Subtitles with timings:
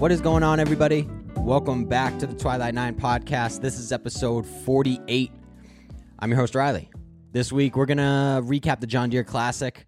[0.00, 1.06] What is going on, everybody?
[1.36, 3.60] Welcome back to the Twilight Nine podcast.
[3.60, 5.30] This is episode 48.
[6.18, 6.88] I'm your host, Riley.
[7.32, 9.84] This week, we're going to recap the John Deere Classic.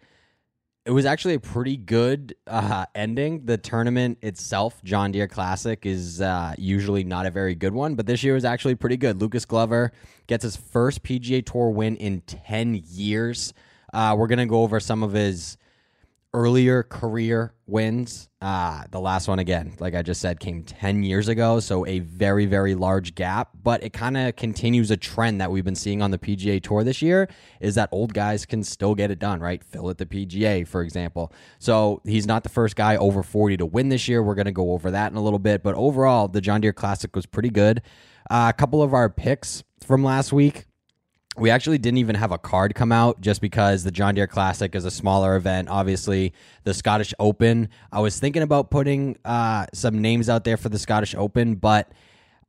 [0.85, 3.47] It was actually a pretty good uh, ending.
[3.47, 8.05] The tournament itself, John Deere Classic, is uh, usually not a very good one, but
[8.05, 9.19] this year was actually pretty good.
[9.19, 9.93] Lucas Glover
[10.27, 13.55] gets his first PGA Tour win in 10 years.
[13.95, 15.57] Uh, we're going to go over some of his
[16.35, 18.29] earlier career wins.
[18.43, 21.61] Uh, the last one, again, like I just said, came 10 years ago.
[21.61, 23.51] So a very, very large gap.
[23.63, 26.83] But it kind of continues a trend that we've been seeing on the PGA Tour
[26.83, 27.29] this year
[27.61, 29.63] is that old guys can still get it done, right?
[29.63, 31.33] Phil at the PGA, for example.
[31.61, 34.25] So he's not the first guy over 40 to win this year.
[34.25, 35.63] We're going to go over that in a little bit.
[35.63, 37.81] But overall, the John Deere Classic was pretty good.
[38.29, 40.65] Uh, a couple of our picks from last week
[41.37, 44.75] we actually didn't even have a card come out just because the John Deere Classic
[44.75, 45.69] is a smaller event.
[45.69, 46.33] Obviously,
[46.65, 47.69] the Scottish Open.
[47.91, 51.91] I was thinking about putting uh, some names out there for the Scottish Open, but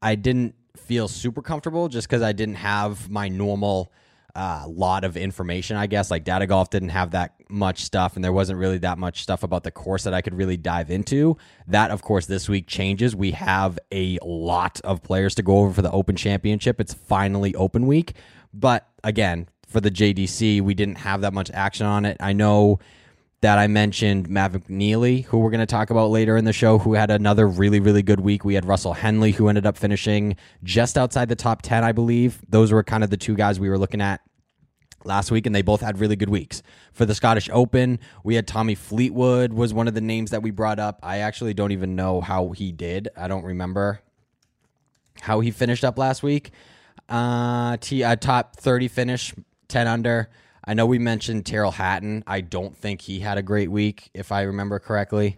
[0.02, 3.91] I didn't feel super comfortable just because I didn't have my normal
[4.35, 5.77] uh, lot of information.
[5.77, 8.97] I guess like Data Golf didn't have that much stuff, and there wasn't really that
[8.97, 11.38] much stuff about the course that I could really dive into.
[11.67, 13.15] That, of course, this week changes.
[13.15, 16.81] We have a lot of players to go over for the Open Championship.
[16.81, 18.13] It's finally Open Week.
[18.53, 22.17] But again, for the JDC, we didn't have that much action on it.
[22.19, 22.79] I know
[23.41, 26.77] that I mentioned Mav McNeely, who we're going to talk about later in the show,
[26.77, 28.45] who had another really, really good week.
[28.45, 32.39] We had Russell Henley, who ended up finishing just outside the top 10, I believe.
[32.47, 34.21] Those were kind of the two guys we were looking at
[35.05, 38.47] last week and they both had really good weeks for the scottish open we had
[38.47, 41.95] tommy fleetwood was one of the names that we brought up i actually don't even
[41.95, 44.01] know how he did i don't remember
[45.21, 46.51] how he finished up last week
[47.09, 49.33] uh, T, uh, top 30 finish,
[49.67, 50.29] 10 under.
[50.65, 52.23] I know we mentioned Tyrrell Hatton.
[52.25, 55.37] I don't think he had a great week, if I remember correctly.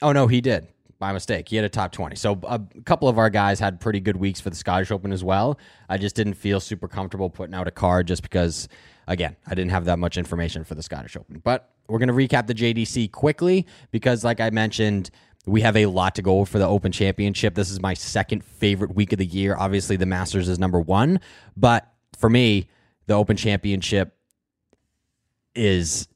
[0.00, 0.68] Oh, no, he did.
[1.00, 1.48] My mistake.
[1.48, 2.14] He had a top 20.
[2.14, 5.24] So a couple of our guys had pretty good weeks for the Scottish Open as
[5.24, 5.58] well.
[5.88, 8.68] I just didn't feel super comfortable putting out a card just because,
[9.08, 11.40] again, I didn't have that much information for the Scottish Open.
[11.42, 15.10] But we're going to recap the JDC quickly because, like I mentioned,
[15.46, 17.54] we have a lot to go for the Open Championship.
[17.54, 19.56] This is my second favorite week of the year.
[19.56, 21.20] Obviously, the Masters is number one,
[21.56, 22.68] but for me,
[23.06, 24.16] the Open Championship
[25.54, 26.08] is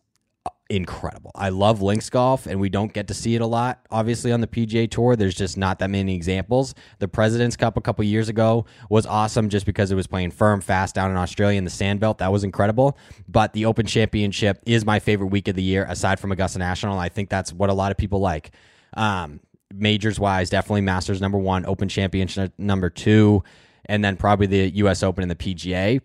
[0.69, 1.31] incredible.
[1.34, 3.81] I love links golf, and we don't get to see it a lot.
[3.91, 6.75] Obviously, on the PGA Tour, there's just not that many examples.
[6.98, 10.60] The President's Cup a couple years ago was awesome just because it was playing firm,
[10.60, 12.19] fast down in Australia in the Sandbelt.
[12.19, 12.98] That was incredible.
[13.28, 16.98] But the Open Championship is my favorite week of the year, aside from Augusta National.
[16.98, 18.53] I think that's what a lot of people like.
[18.97, 19.41] Um,
[19.73, 23.45] majors wise, definitely Masters number one, Open Championship number two,
[23.84, 25.03] and then probably the U.S.
[25.03, 26.01] Open and the PGA.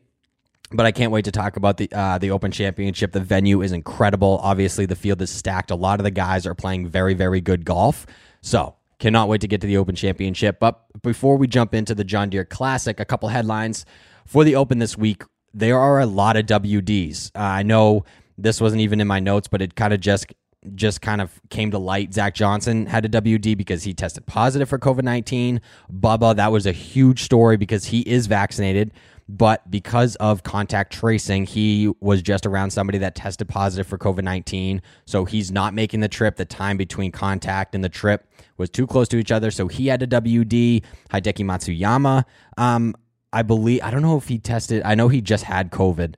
[0.73, 3.11] But I can't wait to talk about the uh, the Open Championship.
[3.11, 4.39] The venue is incredible.
[4.41, 5.71] Obviously, the field is stacked.
[5.71, 8.05] A lot of the guys are playing very, very good golf.
[8.41, 10.59] So cannot wait to get to the Open Championship.
[10.59, 13.85] But before we jump into the John Deere Classic, a couple headlines
[14.25, 15.23] for the Open this week.
[15.53, 17.31] There are a lot of WDs.
[17.35, 18.05] Uh, I know
[18.37, 20.27] this wasn't even in my notes, but it kind of just
[20.75, 22.13] just kind of came to light.
[22.13, 25.61] Zach Johnson had a WD because he tested positive for COVID 19.
[25.91, 28.91] Bubba, that was a huge story because he is vaccinated,
[29.27, 34.23] but because of contact tracing, he was just around somebody that tested positive for COVID
[34.23, 34.81] 19.
[35.05, 36.35] So he's not making the trip.
[36.35, 39.51] The time between contact and the trip was too close to each other.
[39.51, 40.83] So he had a WD.
[41.11, 42.23] Hideki Matsuyama,
[42.57, 42.95] um,
[43.33, 46.15] I believe, I don't know if he tested, I know he just had COVID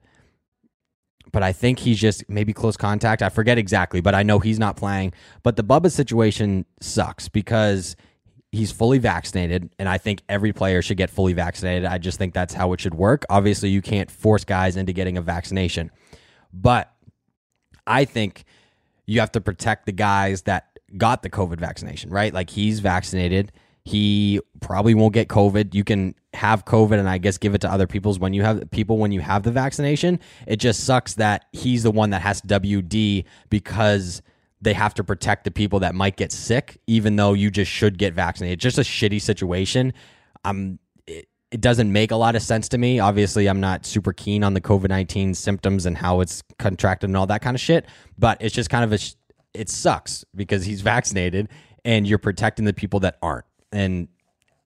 [1.34, 3.22] but I think he's just maybe close contact.
[3.22, 5.12] I forget exactly, but I know he's not playing.
[5.42, 7.98] But the Bubba situation sucks because
[8.52, 11.86] he's fully vaccinated, and I think every player should get fully vaccinated.
[11.86, 13.26] I just think that's how it should work.
[13.30, 15.92] Obviously, you can't force guys into getting a vaccination,
[16.54, 16.94] but
[17.86, 18.46] I think
[19.08, 22.32] you have to protect the guys that got the COVID vaccination, right?
[22.32, 23.52] Like he's vaccinated
[23.86, 25.74] he probably won't get COVID.
[25.76, 28.70] You can have COVID and I guess give it to other people's when you have
[28.72, 30.20] people when you have the vaccination.
[30.48, 34.22] It just sucks that he's the one that has WD because
[34.62, 37.98] they have to protect the people that might get sick, even though you just should
[37.98, 38.60] get vaccinated.
[38.60, 39.94] Just a shitty situation.
[40.46, 43.02] Um, it, it doesn't make a lot of sense to me.
[43.02, 47.18] Obviously, I'm not super keen on the COVID 19 symptoms and how it's contracted and
[47.18, 47.86] all that kind of shit,
[48.18, 49.04] but it's just kind of a,
[49.54, 51.50] it sucks because he's vaccinated
[51.84, 54.08] and you're protecting the people that aren't and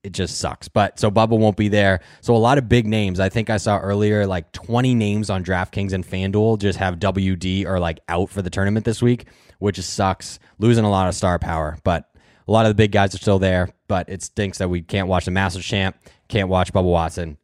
[0.03, 0.67] it just sucks.
[0.67, 2.01] But so Bubba won't be there.
[2.21, 3.19] So a lot of big names.
[3.19, 7.65] I think I saw earlier like 20 names on DraftKings and FanDuel just have WD
[7.65, 9.25] or like out for the tournament this week,
[9.59, 10.39] which just sucks.
[10.59, 12.09] Losing a lot of star power, but
[12.47, 13.69] a lot of the big guys are still there.
[13.87, 17.37] But it stinks that we can't watch the Masters champ, can't watch Bubba Watson.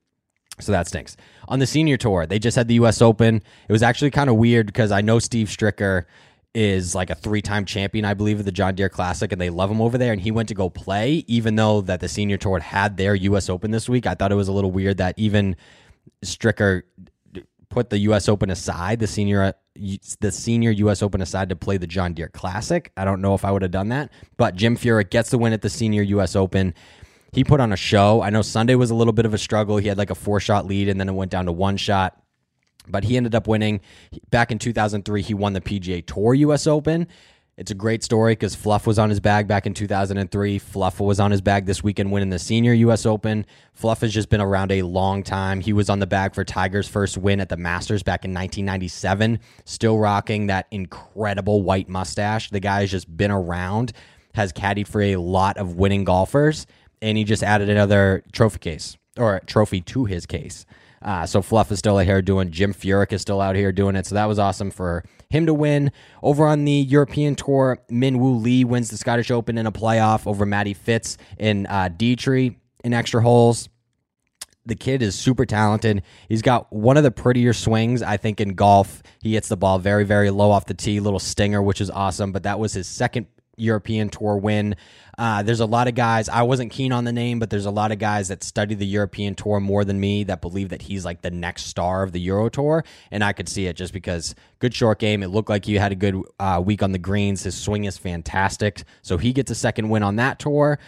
[0.59, 1.17] So that stinks.
[1.47, 3.01] On the senior tour, they just had the U.S.
[3.01, 3.37] Open.
[3.67, 6.05] It was actually kind of weird because I know Steve Stricker
[6.53, 9.71] is like a three-time champion, I believe, of the John Deere Classic, and they love
[9.71, 10.11] him over there.
[10.11, 13.49] And he went to go play, even though that the Senior Tour had their U.S.
[13.49, 14.05] Open this week.
[14.05, 15.55] I thought it was a little weird that even
[16.23, 16.83] Stricker
[17.69, 18.29] put the U.S.
[18.29, 19.53] Open aside, the senior
[20.19, 21.01] the senior U.S.
[21.01, 22.91] Open aside to play the John Deere Classic.
[22.95, 25.51] I don't know if I would have done that, but Jim Furyk gets the win
[25.53, 26.35] at the senior U.S.
[26.35, 26.75] Open.
[27.31, 28.21] He put on a show.
[28.21, 29.77] I know Sunday was a little bit of a struggle.
[29.77, 32.22] He had like a four shot lead, and then it went down to one shot.
[32.87, 33.81] But he ended up winning.
[34.29, 36.67] Back in 2003, he won the PGA Tour U.S.
[36.67, 37.07] Open.
[37.55, 40.57] It's a great story because Fluff was on his bag back in 2003.
[40.57, 43.05] Fluff was on his bag this weekend winning the senior U.S.
[43.05, 43.45] Open.
[43.73, 45.59] Fluff has just been around a long time.
[45.59, 49.39] He was on the bag for Tiger's first win at the Masters back in 1997,
[49.65, 52.49] still rocking that incredible white mustache.
[52.49, 53.93] The guy has just been around,
[54.33, 56.65] has caddied for a lot of winning golfers,
[57.03, 60.65] and he just added another trophy case or trophy to his case.
[61.03, 62.49] Uh, so Fluff is still out here doing.
[62.49, 64.05] Jim Furyk is still out here doing it.
[64.05, 65.91] So that was awesome for him to win.
[66.21, 70.25] Over on the European Tour, Min Woo Lee wins the Scottish Open in a playoff
[70.25, 73.67] over Matty Fitz in uh, Detry in extra holes.
[74.65, 76.03] The kid is super talented.
[76.29, 79.03] He's got one of the prettier swings, I think, in golf.
[79.21, 82.31] He hits the ball very, very low off the tee, little stinger, which is awesome.
[82.31, 84.75] But that was his second European Tour win.
[85.17, 86.27] Uh, there's a lot of guys.
[86.29, 88.85] I wasn't keen on the name, but there's a lot of guys that study the
[88.85, 92.19] European Tour more than me that believe that he's like the next star of the
[92.21, 95.23] Euro Tour, and I could see it just because good short game.
[95.23, 97.43] It looked like he had a good uh, week on the greens.
[97.43, 100.79] His swing is fantastic, so he gets a second win on that tour.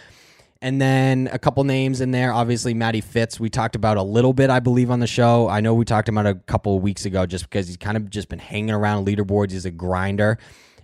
[0.62, 2.32] And then a couple names in there.
[2.32, 5.48] Obviously, Matty Fitz, we talked about a little bit, I believe, on the show.
[5.48, 8.28] I know we talked about a couple weeks ago just because he's kind of just
[8.28, 9.50] been hanging around leaderboards.
[9.50, 10.38] He's a grinder.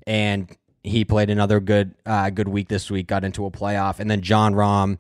[0.06, 4.10] And he played another good uh, good week this week, got into a playoff, and
[4.10, 4.98] then Jon Rahm.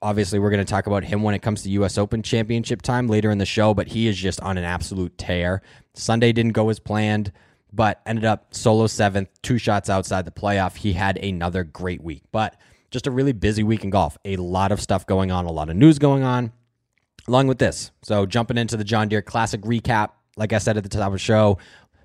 [0.00, 1.96] Obviously, we're going to talk about him when it comes to U.S.
[1.96, 5.62] Open Championship time later in the show, but he is just on an absolute tear.
[5.94, 7.30] Sunday didn't go as planned,
[7.72, 10.76] but ended up solo seventh, two shots outside the playoff.
[10.76, 12.56] He had another great week, but
[12.90, 14.18] just a really busy week in golf.
[14.24, 16.52] A lot of stuff going on, a lot of news going on,
[17.28, 17.92] along with this.
[18.02, 21.12] So, jumping into the John Deere Classic recap, like I said at the top of
[21.12, 21.58] the show,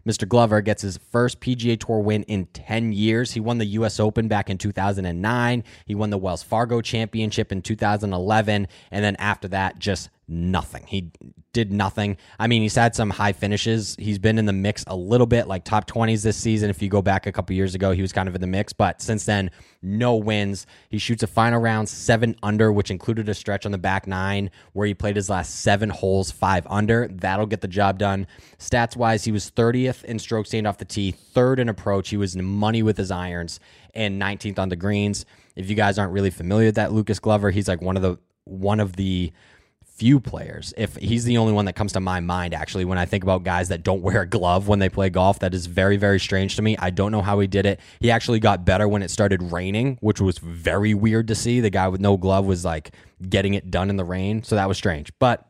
[0.08, 0.26] Mr.
[0.26, 3.34] Glover gets his first PGA Tour win in 10 years.
[3.34, 4.00] He won the U.S.
[4.00, 5.64] Open back in 2009.
[5.86, 8.68] He won the Wells Fargo Championship in 2011.
[8.90, 10.84] And then after that, just nothing.
[10.86, 11.12] He
[11.54, 12.18] did nothing.
[12.38, 13.96] I mean, he's had some high finishes.
[13.98, 16.70] He's been in the mix a little bit, like top 20s this season.
[16.70, 18.74] If you go back a couple years ago, he was kind of in the mix,
[18.74, 19.50] but since then,
[19.82, 20.68] no wins.
[20.90, 24.52] He shoots a final round seven under, which included a stretch on the back nine
[24.74, 27.08] where he played his last seven holes five under.
[27.08, 28.28] That'll get the job done.
[28.60, 32.10] Stats wise, he was 30th in strokes gained off the tee, third in approach.
[32.10, 33.60] He was money with his irons,
[33.94, 35.26] and 19th on the greens.
[35.56, 38.18] If you guys aren't really familiar with that Lucas Glover, he's like one of the
[38.44, 39.32] one of the
[39.98, 40.74] few players.
[40.78, 43.44] If he's the only one that comes to my mind, actually, when I think about
[43.44, 46.56] guys that don't wear a glove when they play golf, that is very, very strange
[46.58, 46.78] to me.
[46.78, 47.80] I don't know how he did it.
[48.00, 51.60] He actually got better when it started raining, which was very weird to see.
[51.60, 52.92] The guy with no glove was like
[53.28, 54.44] getting it done in the rain.
[54.44, 55.12] So that was strange.
[55.18, 55.50] But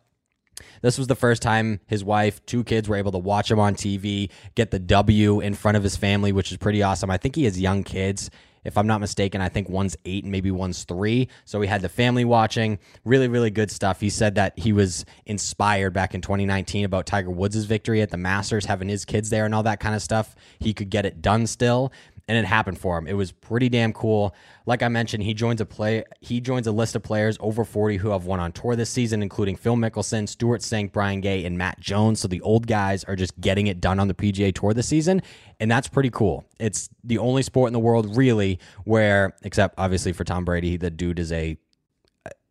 [0.82, 3.76] this was the first time his wife, two kids were able to watch him on
[3.76, 7.12] TV, get the W in front of his family, which is pretty awesome.
[7.12, 8.30] I think he has young kids
[8.68, 11.30] if I'm not mistaken, I think one's eight and maybe one's three.
[11.46, 12.80] So we had the family watching.
[13.06, 14.01] Really, really good stuff.
[14.01, 18.18] He said that he was inspired back in 2019 about Tiger Woods' victory at the
[18.18, 20.36] Masters, having his kids there and all that kind of stuff.
[20.60, 21.94] He could get it done still
[22.27, 23.07] and it happened for him.
[23.07, 24.36] It was pretty damn cool.
[24.65, 26.03] Like I mentioned, he joins a play.
[26.19, 29.22] He joins a list of players over 40 who have won on tour this season,
[29.22, 32.19] including Phil Mickelson, Stewart Cink, Brian Gay, and Matt Jones.
[32.19, 35.22] So the old guys are just getting it done on the PGA Tour this season,
[35.60, 36.46] and that's pretty cool.
[36.60, 40.89] It's the only sport in the world, really, where except obviously for Tom Brady, the
[40.89, 41.57] dude is a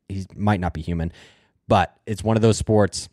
[0.08, 1.12] he might not be human,
[1.68, 3.08] but it's one of those sports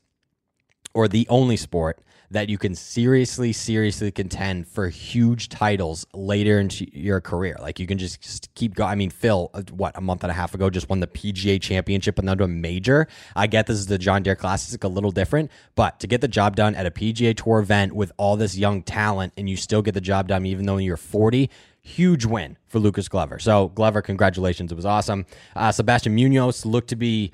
[0.93, 1.99] or the only sport
[2.33, 7.55] that you can seriously, seriously contend for huge titles later into your career.
[7.59, 8.89] Like you can just just keep going.
[8.89, 11.61] I mean, Phil, uh, what a month and a half ago, just won the PGA
[11.61, 13.07] Championship and then to a major.
[13.35, 16.27] I get this is the John Deere Classic, a little different, but to get the
[16.27, 19.81] job done at a PGA Tour event with all this young talent and you still
[19.81, 21.49] get the job done even though you're 40
[21.83, 23.39] huge win for Lucas Glover.
[23.39, 24.71] So, Glover, congratulations.
[24.71, 25.25] It was awesome.
[25.55, 27.31] Uh, Sebastian Munoz looked to be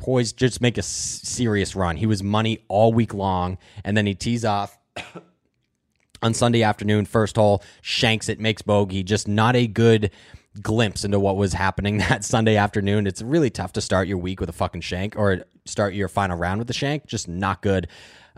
[0.00, 1.96] poised just make a serious run.
[1.96, 4.78] He was money all week long, and then he tees off
[6.22, 9.02] on Sunday afternoon, first hole, shanks it, makes bogey.
[9.02, 10.10] Just not a good
[10.60, 13.06] glimpse into what was happening that Sunday afternoon.
[13.06, 16.36] It's really tough to start your week with a fucking shank or start your final
[16.36, 17.06] round with a shank.
[17.06, 17.88] Just not good.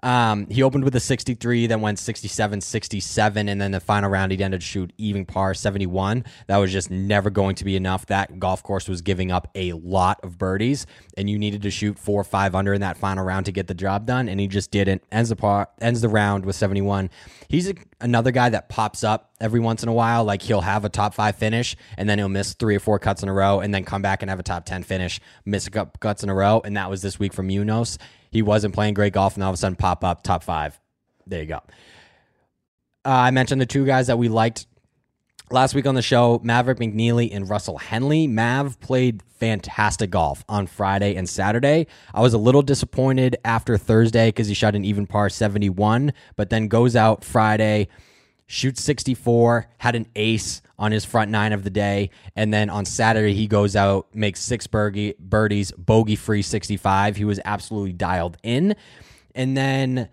[0.02, 4.32] Um, he opened with a 63, then went 67, 67, and then the final round
[4.32, 6.24] he ended to shoot even par 71.
[6.48, 8.06] That was just never going to be enough.
[8.06, 11.98] That golf course was giving up a lot of birdies, and you needed to shoot
[11.98, 14.48] four or five under in that final round to get the job done, and he
[14.48, 15.04] just didn't.
[15.12, 17.08] Ends the par, ends the round with 71.
[17.48, 20.24] He's a, another guy that pops up every once in a while.
[20.24, 23.22] Like he'll have a top five finish, and then he'll miss three or four cuts
[23.22, 25.70] in a row, and then come back and have a top 10 finish, miss a
[25.70, 27.98] couple cuts in a row, and that was this week from Munoz
[28.32, 30.80] he wasn't playing great golf, and all of a sudden pop up top five.
[31.26, 31.60] There you go.
[33.04, 34.66] Uh, I mentioned the two guys that we liked
[35.50, 38.26] last week on the show Maverick McNeely and Russell Henley.
[38.26, 41.86] Mav played fantastic golf on Friday and Saturday.
[42.14, 46.48] I was a little disappointed after Thursday because he shot an even par 71, but
[46.48, 47.88] then goes out Friday,
[48.46, 52.10] shoots 64, had an ace on his front nine of the day.
[52.34, 57.14] And then on Saturday, he goes out, makes six birdie, birdies, bogey free 65.
[57.14, 58.74] He was absolutely dialed in.
[59.32, 60.08] And then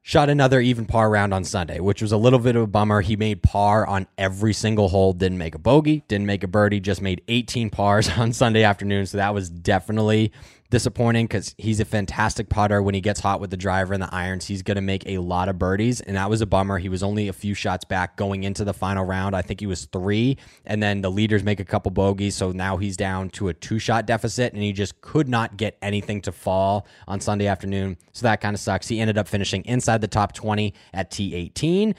[0.00, 3.00] shot another even par round on Sunday, which was a little bit of a bummer.
[3.00, 6.78] He made par on every single hole, didn't make a bogey, didn't make a birdie,
[6.78, 9.06] just made 18 pars on Sunday afternoon.
[9.06, 10.30] So that was definitely
[10.72, 12.82] disappointing because he's a fantastic putter.
[12.82, 15.18] When he gets hot with the driver and the irons, he's going to make a
[15.18, 16.00] lot of birdies.
[16.00, 16.78] And that was a bummer.
[16.78, 19.36] He was only a few shots back going into the final round.
[19.36, 20.38] I think he was three.
[20.64, 22.34] And then the leaders make a couple bogeys.
[22.34, 25.76] So now he's down to a two shot deficit and he just could not get
[25.82, 27.98] anything to fall on Sunday afternoon.
[28.12, 28.88] So that kind of sucks.
[28.88, 31.94] He ended up finishing inside the top 20 at T18.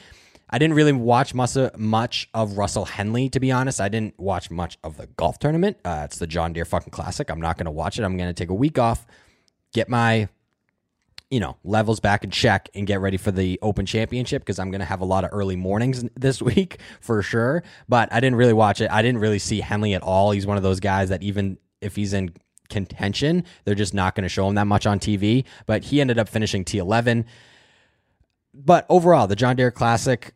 [0.54, 3.82] I didn't really watch much of Russell Henley, to be honest.
[3.82, 5.78] I didn't watch much of the golf tournament.
[5.84, 7.32] Uh, it's the John Deere fucking classic.
[7.32, 8.04] I'm not going to watch it.
[8.04, 9.04] I'm going to take a week off,
[9.74, 10.30] get my,
[11.32, 14.70] you know, levels back in check, and get ready for the Open Championship because I'm
[14.70, 17.64] going to have a lot of early mornings this week for sure.
[17.90, 18.92] But I didn't really watch it.
[18.92, 20.30] I didn't really see Henley at all.
[20.30, 22.32] He's one of those guys that even if he's in
[22.70, 25.46] contention, they're just not going to show him that much on TV.
[25.66, 27.26] But he ended up finishing T11
[28.54, 30.34] but overall, the John Deere Classic,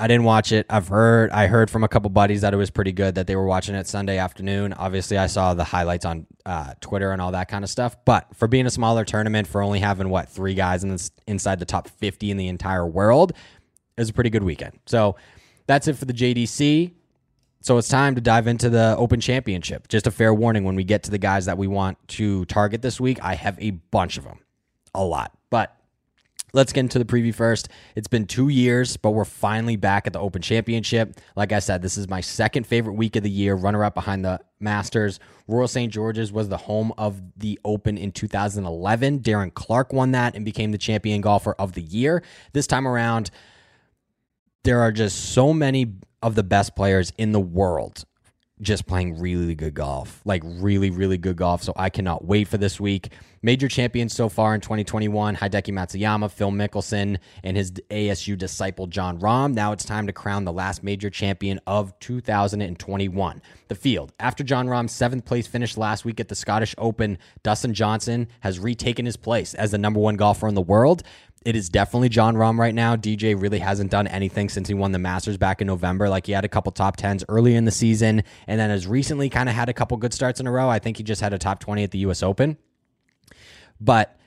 [0.00, 0.64] I didn't watch it.
[0.70, 3.36] I've heard I heard from a couple buddies that it was pretty good that they
[3.36, 4.72] were watching it Sunday afternoon.
[4.72, 7.96] Obviously, I saw the highlights on uh, Twitter and all that kind of stuff.
[8.06, 11.58] But for being a smaller tournament, for only having what three guys in this, inside
[11.58, 14.78] the top fifty in the entire world, it was a pretty good weekend.
[14.86, 15.16] So
[15.66, 16.92] that's it for the JDC.
[17.60, 19.86] So it's time to dive into the Open Championship.
[19.88, 22.80] Just a fair warning when we get to the guys that we want to target
[22.80, 24.38] this week, I have a bunch of them,
[24.94, 25.36] a lot.
[25.50, 25.76] But
[26.52, 27.68] Let's get into the preview first.
[27.94, 31.20] It's been two years, but we're finally back at the Open Championship.
[31.36, 34.24] Like I said, this is my second favorite week of the year, runner up behind
[34.24, 35.20] the Masters.
[35.46, 35.92] Royal St.
[35.92, 39.20] George's was the home of the Open in 2011.
[39.20, 42.22] Darren Clarke won that and became the champion golfer of the year.
[42.52, 43.30] This time around,
[44.64, 48.04] there are just so many of the best players in the world
[48.60, 51.62] just playing really good golf, like really, really good golf.
[51.62, 53.12] So I cannot wait for this week.
[53.42, 59.18] Major champions so far in 2021 Hideki Matsuyama, Phil Mickelson, and his ASU disciple Jon
[59.18, 59.54] Rahm.
[59.54, 63.42] Now it's time to crown the last major champion of 2021.
[63.68, 64.12] The field.
[64.20, 68.58] After Jon Rahm's seventh place finish last week at the Scottish Open, Dustin Johnson has
[68.58, 71.02] retaken his place as the number one golfer in the world
[71.44, 72.96] it is definitely Jon Rahm right now.
[72.96, 76.08] DJ really hasn't done anything since he won the Masters back in November.
[76.08, 79.30] Like he had a couple top tens early in the season, and then has recently
[79.30, 80.68] kind of had a couple good starts in a row.
[80.68, 82.22] I think he just had a top twenty at the U.S.
[82.22, 82.58] Open,
[83.80, 84.19] but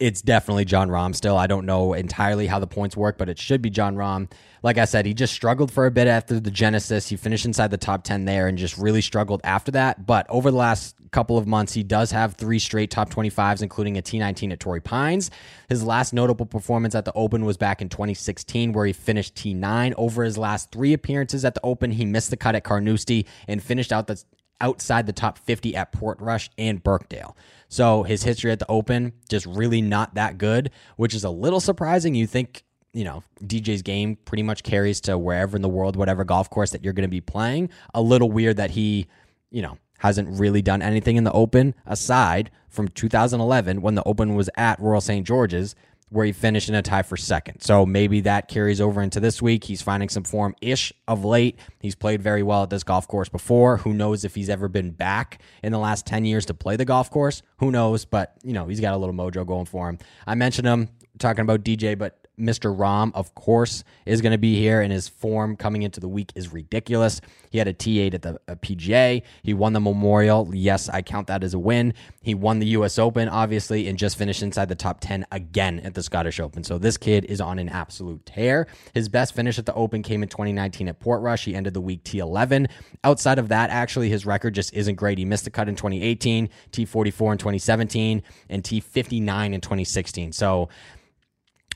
[0.00, 1.36] it's definitely Jon Rahm still.
[1.36, 4.32] I don't know entirely how the points work, but it should be Jon Rahm.
[4.62, 7.08] Like I said, he just struggled for a bit after the Genesis.
[7.08, 10.06] He finished inside the top 10 there and just really struggled after that.
[10.06, 13.98] But over the last couple of months, he does have three straight top 25s, including
[13.98, 15.30] a T19 at Torrey Pines.
[15.68, 19.92] His last notable performance at the Open was back in 2016, where he finished T9.
[19.98, 23.62] Over his last three appearances at the Open, he missed the cut at Carnoustie and
[23.62, 24.22] finished out the
[24.62, 27.36] outside the top 50 at Portrush and Birkdale.
[27.70, 31.60] So his history at the Open just really not that good, which is a little
[31.60, 32.14] surprising.
[32.16, 36.24] You think, you know, DJ's game pretty much carries to wherever in the world, whatever
[36.24, 37.70] golf course that you're going to be playing.
[37.94, 39.06] A little weird that he,
[39.50, 44.34] you know, hasn't really done anything in the Open aside from 2011 when the Open
[44.34, 45.24] was at Royal St.
[45.24, 45.76] George's
[46.10, 47.60] where he finished in a tie for second.
[47.60, 49.64] So maybe that carries over into this week.
[49.64, 51.58] He's finding some form ish of late.
[51.80, 53.78] He's played very well at this golf course before.
[53.78, 56.84] Who knows if he's ever been back in the last 10 years to play the
[56.84, 57.42] golf course?
[57.58, 58.04] Who knows?
[58.04, 59.98] But, you know, he's got a little mojo going for him.
[60.26, 60.88] I mentioned him
[61.18, 62.74] talking about DJ, but Mr.
[62.76, 66.32] Rahm, of course, is going to be here, and his form coming into the week
[66.34, 67.20] is ridiculous.
[67.50, 69.22] He had a T8 at the uh, PGA.
[69.42, 70.48] He won the Memorial.
[70.52, 71.94] Yes, I count that as a win.
[72.22, 72.98] He won the U.S.
[72.98, 76.64] Open, obviously, and just finished inside the top 10 again at the Scottish Open.
[76.64, 78.66] So this kid is on an absolute tear.
[78.94, 81.44] His best finish at the Open came in 2019 at Portrush.
[81.44, 82.70] He ended the week T11.
[83.04, 85.18] Outside of that, actually, his record just isn't great.
[85.18, 90.32] He missed the cut in 2018, T44 in 2017, and T59 in 2016.
[90.32, 90.68] So,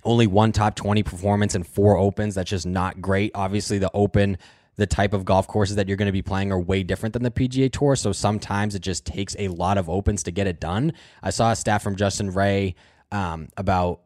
[0.04, 2.34] only one top 20 performance and four opens.
[2.34, 3.32] That's just not great.
[3.34, 4.38] Obviously, the open,
[4.76, 7.22] the type of golf courses that you're going to be playing are way different than
[7.22, 7.96] the PGA Tour.
[7.96, 10.92] So sometimes it just takes a lot of opens to get it done.
[11.22, 12.74] I saw a stat from Justin Ray
[13.12, 14.00] um, about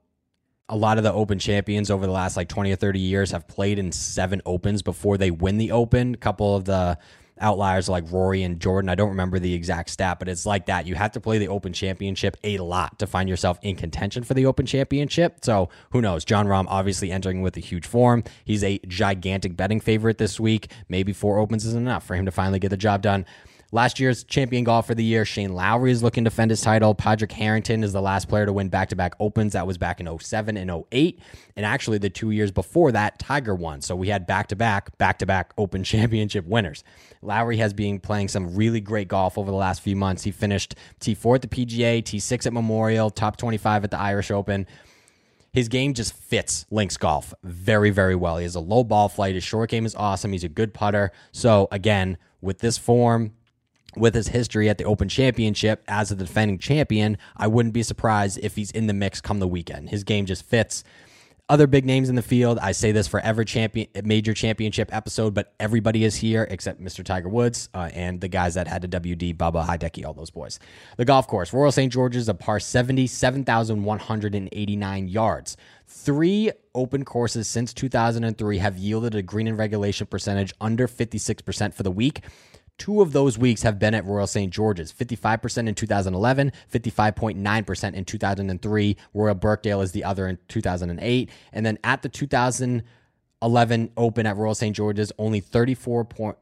[0.69, 3.49] a lot of the open champions over the last like 20 or 30 years have
[3.49, 6.15] played in seven opens before they win the open.
[6.15, 6.99] A couple of the
[7.41, 8.89] outliers like Rory and Jordan.
[8.89, 10.87] I don't remember the exact stat, but it's like that.
[10.87, 14.35] You have to play the Open Championship a lot to find yourself in contention for
[14.35, 15.39] the Open Championship.
[15.43, 16.25] So who knows?
[16.25, 18.25] Jon Rahm obviously entering with a huge form.
[18.45, 20.71] He's a gigantic betting favorite this week.
[20.89, 23.27] Maybe four opens is enough for him to finally get the job done.
[23.71, 26.95] Last year's champion golfer of the year, Shane Lowry, is looking to defend his title.
[26.95, 29.53] Padraig Harrington is the last player to win back to back opens.
[29.53, 31.21] That was back in 07 and 08.
[31.55, 33.83] And actually, the two years before that, Tiger won.
[33.83, 36.83] So we had back to back, back to back Open Championship winners.
[37.21, 40.23] Lowry has been playing some really great golf over the last few months.
[40.23, 44.67] He finished T4 at the PGA, T6 at Memorial, top 25 at the Irish Open
[45.51, 48.37] his game just fits links golf very, very well.
[48.37, 49.35] He has a low ball flight.
[49.35, 50.31] His short game is awesome.
[50.31, 51.11] He's a good putter.
[51.33, 53.33] So, again, with this form,
[54.01, 58.39] with his history at the Open Championship as a defending champion, I wouldn't be surprised
[58.43, 59.91] if he's in the mix come the weekend.
[59.91, 60.85] His game just fits.
[61.51, 62.59] Other big names in the field.
[62.59, 67.03] I say this for every champion, major championship episode, but everybody is here except Mr.
[67.03, 70.61] Tiger Woods uh, and the guys that had the WD, Bubba, Hideki, all those boys.
[70.99, 71.91] The golf course, Royal St.
[71.91, 75.57] George's, a par 70, 7,189 yards.
[75.87, 81.83] Three open courses since 2003 have yielded a green and regulation percentage under 56% for
[81.83, 82.25] the week.
[82.79, 84.53] Two of those weeks have been at Royal St.
[84.53, 88.97] George's 55% in 2011, 55.9% in 2003.
[89.15, 91.31] Royal Birkdale is the other in 2008.
[91.53, 94.77] And then at the 2011 Open at Royal St.
[94.77, 96.37] George's, only 34%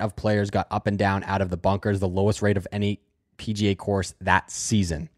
[0.00, 3.00] of players got up and down out of the bunkers, the lowest rate of any
[3.36, 5.10] PGA course that season.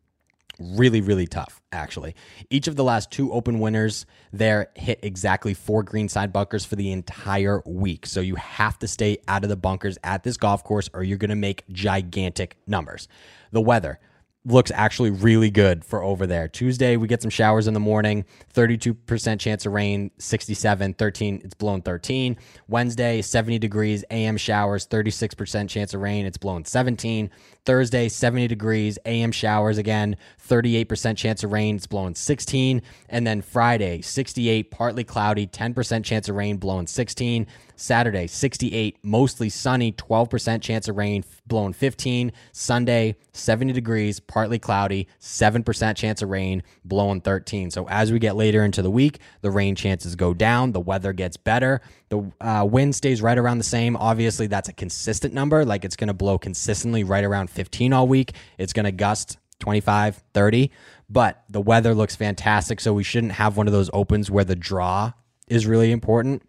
[0.58, 2.14] Really, really tough, actually.
[2.48, 6.92] Each of the last two open winners there hit exactly four greenside bunkers for the
[6.92, 8.06] entire week.
[8.06, 11.18] So you have to stay out of the bunkers at this golf course or you're
[11.18, 13.06] going to make gigantic numbers.
[13.52, 13.98] The weather
[14.46, 16.46] looks actually really good for over there.
[16.46, 21.54] Tuesday, we get some showers in the morning, 32% chance of rain, 67, 13, it's
[21.54, 22.36] blown 13.
[22.68, 27.28] Wednesday, 70 degrees, AM showers, 36% chance of rain, it's blown 17.
[27.64, 30.16] Thursday, 70 degrees, AM showers again,
[30.48, 32.80] 38% chance of rain, it's blowing 16.
[33.08, 37.48] And then Friday, 68, partly cloudy, 10% chance of rain, blowing 16.
[37.76, 42.32] Saturday, 68, mostly sunny, 12% chance of rain, blowing 15.
[42.52, 47.70] Sunday, 70 degrees, partly cloudy, 7% chance of rain, blowing 13.
[47.70, 51.12] So as we get later into the week, the rain chances go down, the weather
[51.12, 53.96] gets better, the uh, wind stays right around the same.
[53.96, 55.64] Obviously, that's a consistent number.
[55.64, 58.32] Like it's going to blow consistently right around 15 all week.
[58.58, 60.70] It's going to gust 25, 30,
[61.08, 62.80] but the weather looks fantastic.
[62.80, 65.12] So we shouldn't have one of those opens where the draw
[65.48, 66.42] is really important.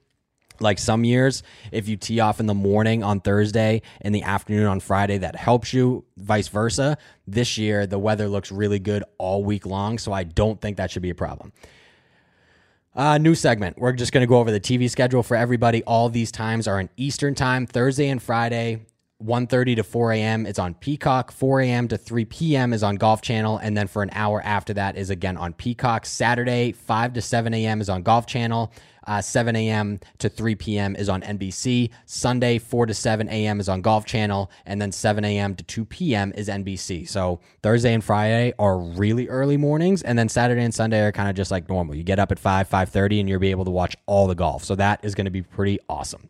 [0.61, 4.65] Like some years, if you tee off in the morning on Thursday and the afternoon
[4.65, 6.97] on Friday, that helps you, vice versa.
[7.25, 9.97] This year, the weather looks really good all week long.
[9.97, 11.51] So I don't think that should be a problem.
[12.95, 13.77] Uh, new segment.
[13.77, 15.83] We're just going to go over the TV schedule for everybody.
[15.83, 18.87] All these times are in Eastern time, Thursday and Friday.
[19.23, 20.45] 1.30 to 4 a.m.
[20.45, 21.31] is on Peacock.
[21.31, 21.87] 4 a.m.
[21.87, 22.71] to 3 p.m.
[22.71, 23.57] is on Golf Channel.
[23.57, 26.05] And then for an hour after that is again on Peacock.
[26.05, 27.81] Saturday, 5 to 7 a.m.
[27.81, 28.71] is on Golf Channel.
[29.07, 29.99] Uh, 7 a.m.
[30.19, 30.95] to 3 p.m.
[30.95, 31.89] is on NBC.
[32.05, 33.59] Sunday, 4 to 7 a.m.
[33.59, 34.51] is on Golf Channel.
[34.67, 35.55] And then 7 a.m.
[35.55, 36.31] to 2 p.m.
[36.35, 37.09] is NBC.
[37.09, 40.03] So Thursday and Friday are really early mornings.
[40.03, 41.95] And then Saturday and Sunday are kind of just like normal.
[41.95, 44.63] You get up at 5, 5.30 and you'll be able to watch all the golf.
[44.63, 46.29] So that is going to be pretty awesome.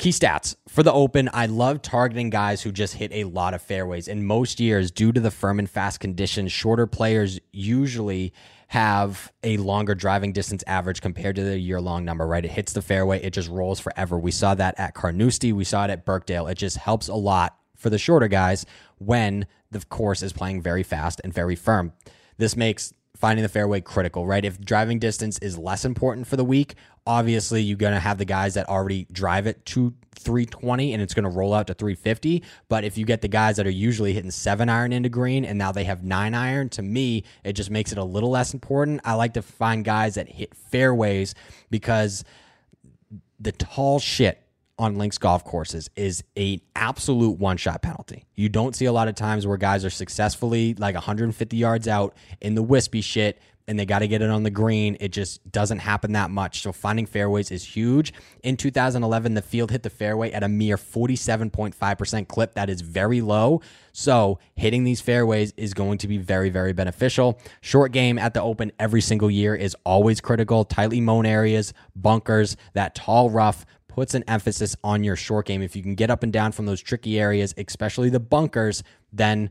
[0.00, 1.28] Key stats for the Open.
[1.30, 4.08] I love targeting guys who just hit a lot of fairways.
[4.08, 8.32] In most years, due to the firm and fast conditions, shorter players usually
[8.68, 12.46] have a longer driving distance average compared to the year long number, right?
[12.46, 14.18] It hits the fairway, it just rolls forever.
[14.18, 16.50] We saw that at Carnoustie, we saw it at Birkdale.
[16.50, 18.64] It just helps a lot for the shorter guys
[18.96, 21.92] when the course is playing very fast and very firm.
[22.38, 24.44] This makes finding the fairway critical, right?
[24.44, 26.74] If driving distance is less important for the week,
[27.06, 31.12] obviously you're going to have the guys that already drive it to 320 and it's
[31.12, 32.42] going to roll out to 350.
[32.68, 35.58] But if you get the guys that are usually hitting seven iron into green and
[35.58, 39.02] now they have nine iron, to me, it just makes it a little less important.
[39.04, 41.34] I like to find guys that hit fairways
[41.68, 42.24] because
[43.38, 44.42] the tall shit
[44.80, 48.24] on links golf courses is a absolute one shot penalty.
[48.34, 52.16] You don't see a lot of times where guys are successfully like 150 yards out
[52.40, 53.38] in the wispy shit
[53.70, 54.96] and they got to get it on the green.
[54.98, 56.62] It just doesn't happen that much.
[56.62, 58.12] So finding fairways is huge.
[58.42, 62.54] In 2011, the field hit the fairway at a mere 47.5% clip.
[62.54, 63.60] That is very low.
[63.92, 67.38] So hitting these fairways is going to be very, very beneficial.
[67.60, 70.64] Short game at the open every single year is always critical.
[70.64, 73.66] Tightly mown areas, bunkers, that tall rough
[74.00, 75.60] puts an emphasis on your short game.
[75.60, 78.82] If you can get up and down from those tricky areas, especially the bunkers,
[79.12, 79.50] then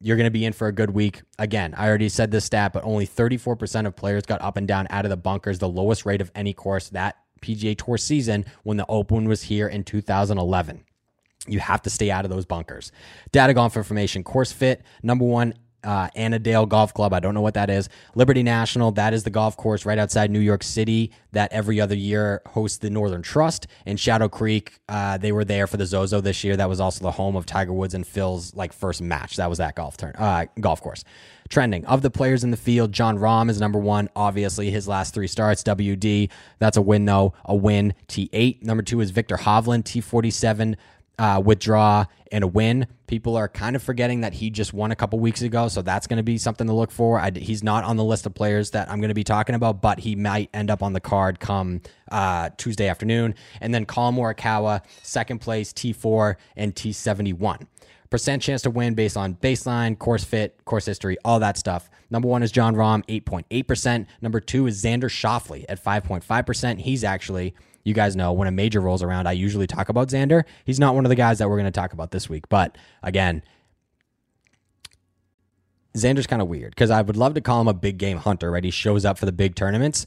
[0.00, 1.22] you're going to be in for a good week.
[1.36, 4.86] Again, I already said this stat, but only 34% of players got up and down
[4.90, 8.76] out of the bunkers, the lowest rate of any course that PGA Tour season when
[8.76, 10.84] the Open was here in 2011.
[11.48, 12.92] You have to stay out of those bunkers.
[13.32, 17.12] Data golf information, course fit, number one uh, Annandale Golf Club.
[17.12, 17.88] I don't know what that is.
[18.14, 21.94] Liberty National, that is the golf course right outside New York City that every other
[21.94, 23.66] year hosts the Northern Trust.
[23.86, 26.56] And Shadow Creek, uh, they were there for the Zozo this year.
[26.56, 29.36] That was also the home of Tiger Woods and Phil's like first match.
[29.36, 31.04] That was that golf turn, uh, golf course.
[31.48, 34.08] Trending of the players in the field, Jon Rahm is number one.
[34.16, 36.30] Obviously, his last three starts, WD.
[36.58, 37.92] That's a win though, a win.
[38.08, 38.62] T8.
[38.62, 40.76] Number two is Viktor Hovland, T47
[41.18, 42.86] uh, withdraw and a win.
[43.06, 46.06] People are kind of forgetting that he just won a couple weeks ago, so that's
[46.06, 47.20] going to be something to look for.
[47.20, 49.82] I, he's not on the list of players that I'm going to be talking about,
[49.82, 53.34] but he might end up on the card come uh, Tuesday afternoon.
[53.60, 57.66] And then Collin Morikawa, second place, T4 and T71
[58.12, 61.88] percent chance to win based on baseline, course fit, course history, all that stuff.
[62.12, 64.06] Number one is Jon Rahm, 8.8%.
[64.20, 66.80] Number two is Xander Schauffele at 5.5%.
[66.80, 70.44] He's actually you guys know when a major rolls around, I usually talk about Xander.
[70.64, 72.48] He's not one of the guys that we're going to talk about this week.
[72.48, 73.42] But again,
[75.96, 78.50] Xander's kind of weird because I would love to call him a big game hunter,
[78.50, 78.64] right?
[78.64, 80.06] He shows up for the big tournaments.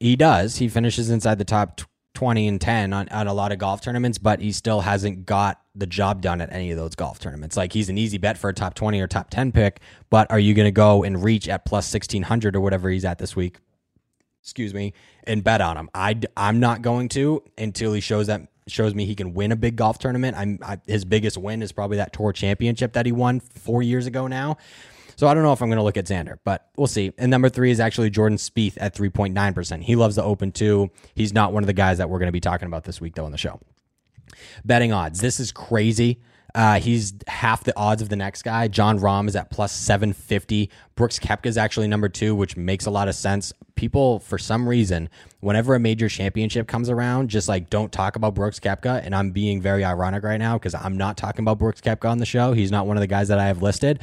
[0.00, 0.56] He does.
[0.56, 1.80] He finishes inside the top
[2.16, 5.60] 20 and 10 on, on a lot of golf tournaments, but he still hasn't got
[5.76, 7.56] the job done at any of those golf tournaments.
[7.56, 10.38] Like he's an easy bet for a top 20 or top 10 pick, but are
[10.40, 13.58] you going to go and reach at plus 1600 or whatever he's at this week?
[14.46, 14.92] excuse me,
[15.24, 15.90] and bet on him.
[15.92, 19.56] I I'm not going to until he shows that shows me he can win a
[19.56, 20.36] big golf tournament.
[20.36, 24.06] I'm I, his biggest win is probably that tour championship that he won four years
[24.06, 24.56] ago now.
[25.16, 27.12] So I don't know if I'm going to look at Xander, but we'll see.
[27.18, 29.82] And number three is actually Jordan Spieth at 3.9%.
[29.82, 30.90] He loves the Open too.
[31.14, 33.14] He's not one of the guys that we're going to be talking about this week
[33.14, 33.60] though on the show.
[34.64, 35.20] Betting odds.
[35.20, 36.20] This is crazy.
[36.54, 38.66] Uh, he's half the odds of the next guy.
[38.66, 40.70] Jon Rahm is at plus 750.
[40.94, 43.52] Brooks Koepka is actually number two, which makes a lot of sense.
[43.74, 48.34] People, for some reason, whenever a major championship comes around, just like don't talk about
[48.34, 49.04] Brooks Koepka.
[49.04, 52.18] And I'm being very ironic right now because I'm not talking about Brooks Koepka on
[52.18, 52.54] the show.
[52.54, 54.00] He's not one of the guys that I have listed.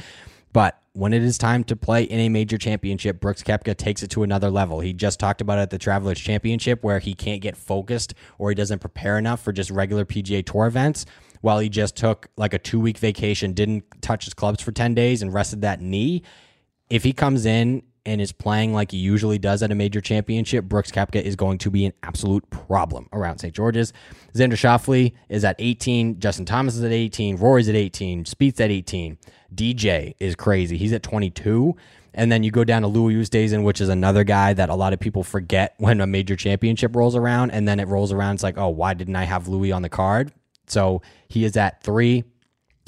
[0.52, 4.10] But when it is time to play in a major championship, Brooks Koepka takes it
[4.10, 4.78] to another level.
[4.78, 8.48] He just talked about it at the Travelers Championship where he can't get focused or
[8.48, 11.04] he doesn't prepare enough for just regular PGA Tour events
[11.40, 14.94] while he just took like a two week vacation, didn't touch his clubs for 10
[14.94, 16.22] days and rested that knee.
[16.88, 20.64] If he comes in and is playing like he usually does at a major championship,
[20.64, 23.54] Brooks Koepka is going to be an absolute problem around St.
[23.54, 23.92] George's.
[24.34, 26.20] Xander Schauffele is at 18.
[26.20, 27.36] Justin Thomas is at 18.
[27.36, 28.24] Rory's at 18.
[28.24, 29.18] Spieth's at 18.
[29.54, 30.76] DJ is crazy.
[30.76, 31.74] He's at 22.
[32.12, 34.92] And then you go down to Louis Oosthuizen, which is another guy that a lot
[34.92, 37.50] of people forget when a major championship rolls around.
[37.50, 38.34] And then it rolls around.
[38.34, 40.32] It's like, oh, why didn't I have Louis on the card?
[40.66, 42.24] So he is at three.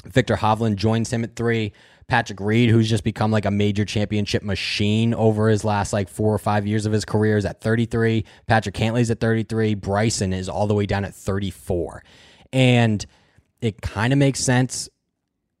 [0.05, 1.73] Viktor Hovland joins him at three.
[2.07, 6.33] Patrick Reed, who's just become like a major championship machine over his last like four
[6.33, 8.23] or five years of his career, is at 33.
[8.45, 9.75] Patrick Cantlay's at 33.
[9.75, 12.03] Bryson is all the way down at 34.
[12.53, 13.05] And
[13.61, 14.87] it kind of makes sense.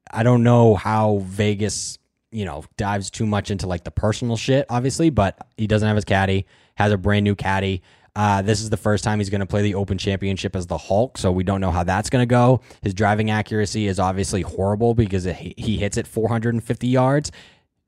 [0.09, 1.99] I don't know how Vegas,
[2.31, 5.97] you know, dives too much into like the personal shit, obviously, but he doesn't have
[5.97, 7.81] his caddy, has a brand new caddy.
[8.17, 10.77] Uh, this is the first time he's going to play the Open Championship as the
[10.77, 12.61] Hulk, so we don't know how that's going to go.
[12.81, 17.31] His driving accuracy is obviously horrible because it, he hits it 450 yards.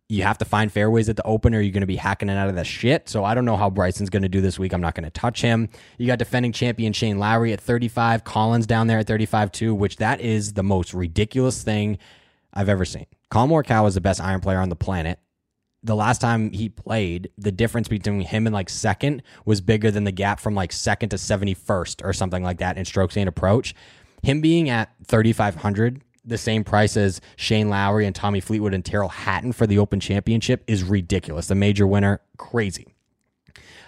[0.08, 2.38] You have to find fairways at the Open, or you're going to be hacking it
[2.38, 3.10] out of the shit.
[3.10, 4.72] So I don't know how Bryson's going to do this week.
[4.72, 5.68] I'm not going to touch him.
[5.98, 9.96] You got defending champion Shane Lowry at 35, Collins down there at 35 too, which
[9.96, 11.98] that is the most ridiculous thing
[12.54, 13.08] I've ever seen.
[13.32, 15.18] Collin Morikawa is the best iron player on the planet
[15.84, 20.04] the last time he played, the difference between him and like second was bigger than
[20.04, 23.74] the gap from like second to 71st or something like that in strokes and approach.
[24.22, 29.10] Him being at 3,500, the same price as Shane Lowry and Tommy Fleetwood and Tyrrell
[29.10, 31.48] Hatton for the Open Championship is ridiculous.
[31.48, 32.88] The major winner, crazy.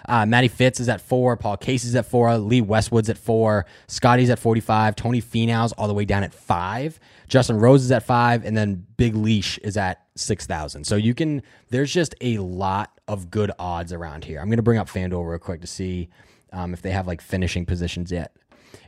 [0.08, 1.36] Uh, Matty Fitz is at four.
[1.36, 2.36] Paul Casey's at four.
[2.38, 3.66] Lee Westwood's at four.
[3.86, 4.96] Scotty's at 45.
[4.96, 6.98] Tony Finau's all the way down at five.
[7.28, 8.44] Justin Rose is at five.
[8.44, 10.84] And then Big Leash is at 6,000.
[10.84, 14.40] So you can, there's just a lot of good odds around here.
[14.40, 16.08] I'm going to bring up FanDuel real quick to see
[16.52, 18.36] um, if they have like finishing positions yet.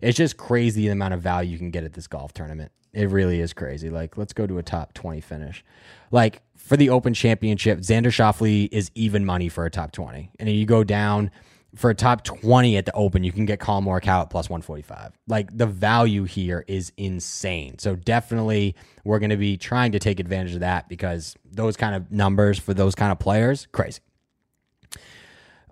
[0.02, 2.70] it's just crazy the amount of value you can get at this golf tournament.
[2.92, 3.90] It really is crazy.
[3.90, 5.64] Like, let's go to a top 20 finish.
[6.12, 10.30] Like, for the Open Championship, Xander Schauffele is even money for a top 20.
[10.38, 11.30] And you go down
[11.76, 15.12] for a top 20 at the Open, you can get Collin Morikawa at plus 145.
[15.28, 17.78] Like, the value here is insane.
[17.78, 21.94] So, definitely, we're going to be trying to take advantage of that because those kind
[21.94, 24.00] of numbers for those kind of players, crazy.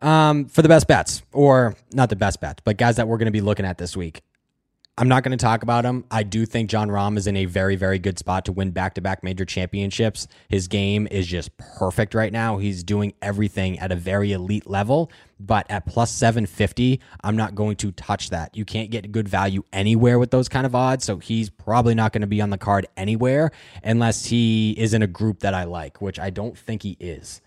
[0.00, 3.26] Um, for the best bets, or not the best bets, but guys that we're going
[3.26, 4.22] to be looking at this week.
[5.02, 6.04] I'm not going to talk about him.
[6.12, 8.94] I do think Jon Rahm is in a very, very good spot to win back
[8.94, 10.28] to back major championships.
[10.48, 12.58] His game is just perfect right now.
[12.58, 15.10] He's doing everything at a very elite level,
[15.40, 18.56] but at plus 750, I'm not going to touch that.
[18.56, 21.04] You can't get good value anywhere with those kind of odds.
[21.04, 23.50] So he's probably not going to be on the card anywhere
[23.82, 27.40] unless he is in a group that I like, which I don't think he is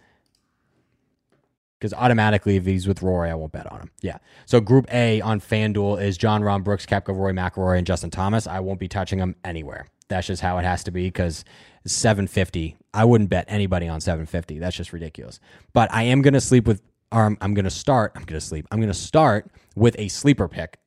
[1.80, 3.92] because automatically if he's with Rory, I won't bet on him.
[4.02, 4.18] Yeah.
[4.46, 8.48] So Group A on FanDuel is Jon Rahm, Brooks Koepka, Rory McIlroy, and Justin Thomas.
[8.48, 9.88] I won't be touching them anywhere.
[10.08, 11.44] That's just how it has to be because
[11.86, 12.78] 750.
[12.94, 14.60] I wouldn't bet anybody on 750.
[14.60, 15.40] That's just ridiculous.
[15.74, 16.82] But I am going to sleep with.
[17.12, 18.12] Or I'm going to start.
[18.16, 18.68] I'm going to sleep.
[18.72, 20.80] I'm going to start with a sleeper pick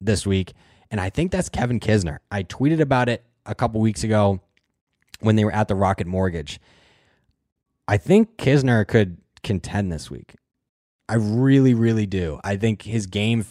[0.00, 0.52] this week,
[0.90, 2.18] and I think that's Kevin Kisner.
[2.30, 4.40] I tweeted about it a couple weeks ago
[5.20, 6.60] when they were at the Rocket Mortgage.
[7.88, 10.34] I think Kisner could contend this week.
[11.08, 12.40] I really, really do.
[12.42, 13.44] I think his game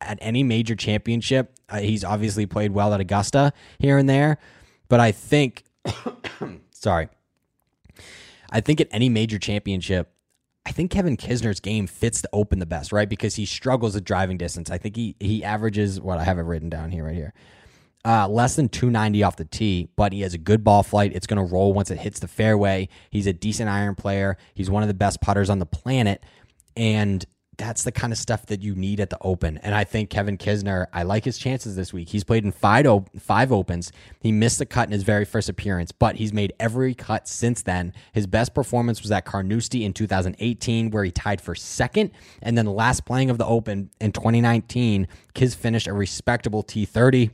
[0.00, 4.38] at any major championship, uh, he's obviously played well at Augusta here and there,
[4.88, 5.64] but I think,
[6.70, 7.08] sorry,
[8.50, 10.12] I think at any major championship,
[10.66, 13.08] I think Kevin Kisner's game fits the Open the best, right?
[13.08, 14.70] Because he struggles at driving distance.
[14.70, 17.34] I think he he averages what I have it written down here right here.
[18.06, 21.12] Uh, less than 290 off the tee, but he has a good ball flight.
[21.14, 22.90] It's going to roll once it hits the fairway.
[23.10, 24.36] He's a decent iron player.
[24.52, 26.22] He's one of the best putters on the planet.
[26.76, 27.24] And
[27.56, 29.58] that's the kind of stuff that you need at the Open.
[29.58, 32.08] And I think Kevin Kisner, I like his chances this week.
[32.08, 33.92] He's played in five, op- five Opens.
[34.20, 37.62] He missed the cut in his very first appearance, but he's made every cut since
[37.62, 37.92] then.
[38.12, 42.10] His best performance was at Carnoustie in 2018, where he tied for second.
[42.42, 47.30] And then the last playing of the Open in 2019, Kis finished a respectable T30.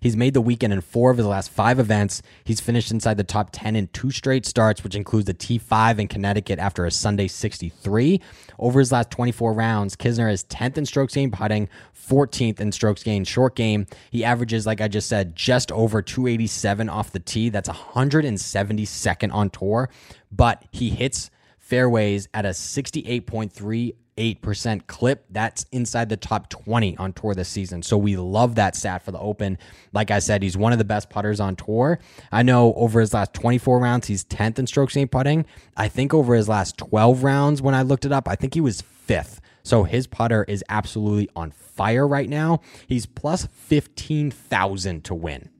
[0.00, 2.22] He's made the weekend in four of his last five events.
[2.44, 6.08] He's finished inside the top 10 in two straight starts, which includes the T5 in
[6.08, 8.20] Connecticut after a Sunday 63.
[8.58, 11.68] Over his last 24 rounds, Kisner is 10th in strokes gained putting,
[12.08, 13.86] 14th in strokes gained short game.
[14.10, 17.48] He averages, like I just said, just over 287 off the tee.
[17.50, 19.90] That's 172nd on tour,
[20.32, 25.24] but he hits fairways at a 68.3 8% clip.
[25.30, 27.82] That's inside the top 20 on tour this season.
[27.82, 29.56] So we love that stat for the Open.
[29.92, 32.00] Like I said, he's one of the best putters on tour.
[32.32, 35.46] I know over his last 24 rounds, he's 10th in strokes gained putting.
[35.76, 38.60] I think over his last 12 rounds, when I looked it up, I think he
[38.60, 39.40] was fifth.
[39.62, 42.60] So his putter is absolutely on fire right now.
[42.88, 45.50] He's plus 15,000 to win.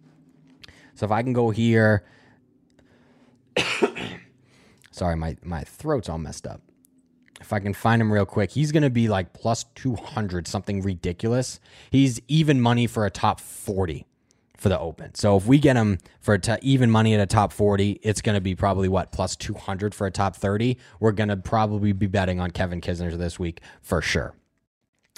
[0.94, 2.04] So if I can go here,
[4.90, 6.60] sorry, my, my throat's all messed up
[7.40, 10.82] if I can find him real quick, he's going to be like plus 200, something
[10.82, 11.60] ridiculous.
[11.90, 14.06] He's even money for a top 40
[14.56, 15.14] for the Open.
[15.14, 18.40] So if we get him for even money at a top 40, it's going to
[18.40, 20.76] be probably what, plus 200 for a top 30.
[20.98, 24.34] We're going to probably be betting on Kevin Kisner this week for sure.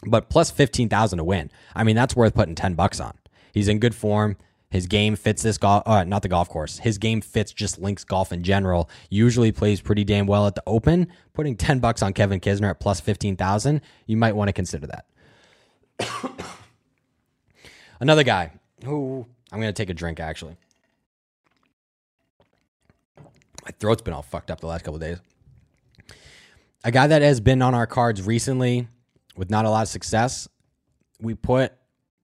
[0.07, 1.51] But plus 15,000 to win.
[1.75, 3.15] I mean, that's worth putting 10 bucks on.
[3.53, 4.37] He's in good form.
[4.71, 6.79] His game fits this golf, uh, not the golf course.
[6.79, 8.89] His game fits just links golf in general.
[9.11, 11.09] Usually plays pretty damn well at the Open.
[11.33, 14.87] Putting ten bucks on Kevin Kisner at plus fifteen thousand, you might want to consider
[14.87, 15.07] that.
[18.01, 18.53] Another guy
[18.85, 20.57] who I'm going to take a drink actually.
[23.65, 25.19] My throat's been all fucked up the last couple days.
[26.85, 28.89] A guy that has been on our cards recently
[29.37, 30.49] with not a lot of success.
[31.21, 31.73] We put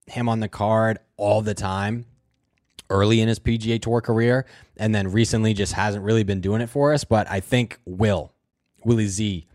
[0.07, 2.05] him on the card all the time
[2.89, 4.45] early in his PGA Tour career,
[4.77, 7.03] and then recently just hasn't really been doing it for us.
[7.03, 8.33] But I think Will,
[8.83, 9.47] Willie Z,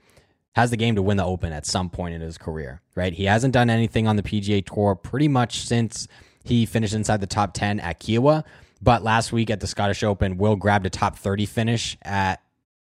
[0.54, 3.12] has the game to win the Open at some point in his career, right?
[3.12, 6.08] He hasn't done anything on the PGA Tour pretty much since
[6.44, 8.44] he finished inside the top 10 at Kiawah.
[8.82, 12.42] But last week at the Scottish Open, Will grabbed a top 30 finish at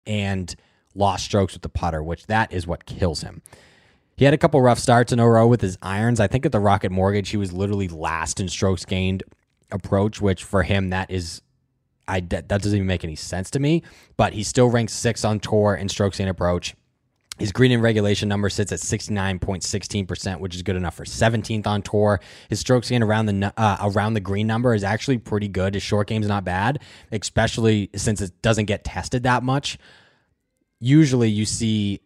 [0.06, 0.54] and
[0.94, 3.42] lost strokes with the putter, which that is what kills him.
[4.16, 6.20] He had a couple rough starts in a row with his irons.
[6.20, 9.22] I think at the Rocket Mortgage, he was literally last in strokes gained
[9.72, 11.42] approach, which for him that is
[12.08, 13.82] I that doesn't even make any sense to me.
[14.16, 16.74] But he still ranks sixth on tour in strokes gained approach.
[17.38, 21.80] His green and regulation number sits at 69.16%, which is good enough for 17th on
[21.80, 22.20] tour.
[22.50, 25.74] His strokes gained around the uh, around the green number is actually pretty good.
[25.74, 26.80] His short game's not bad,
[27.10, 29.78] especially since it doesn't get tested that much.
[30.78, 32.00] Usually you see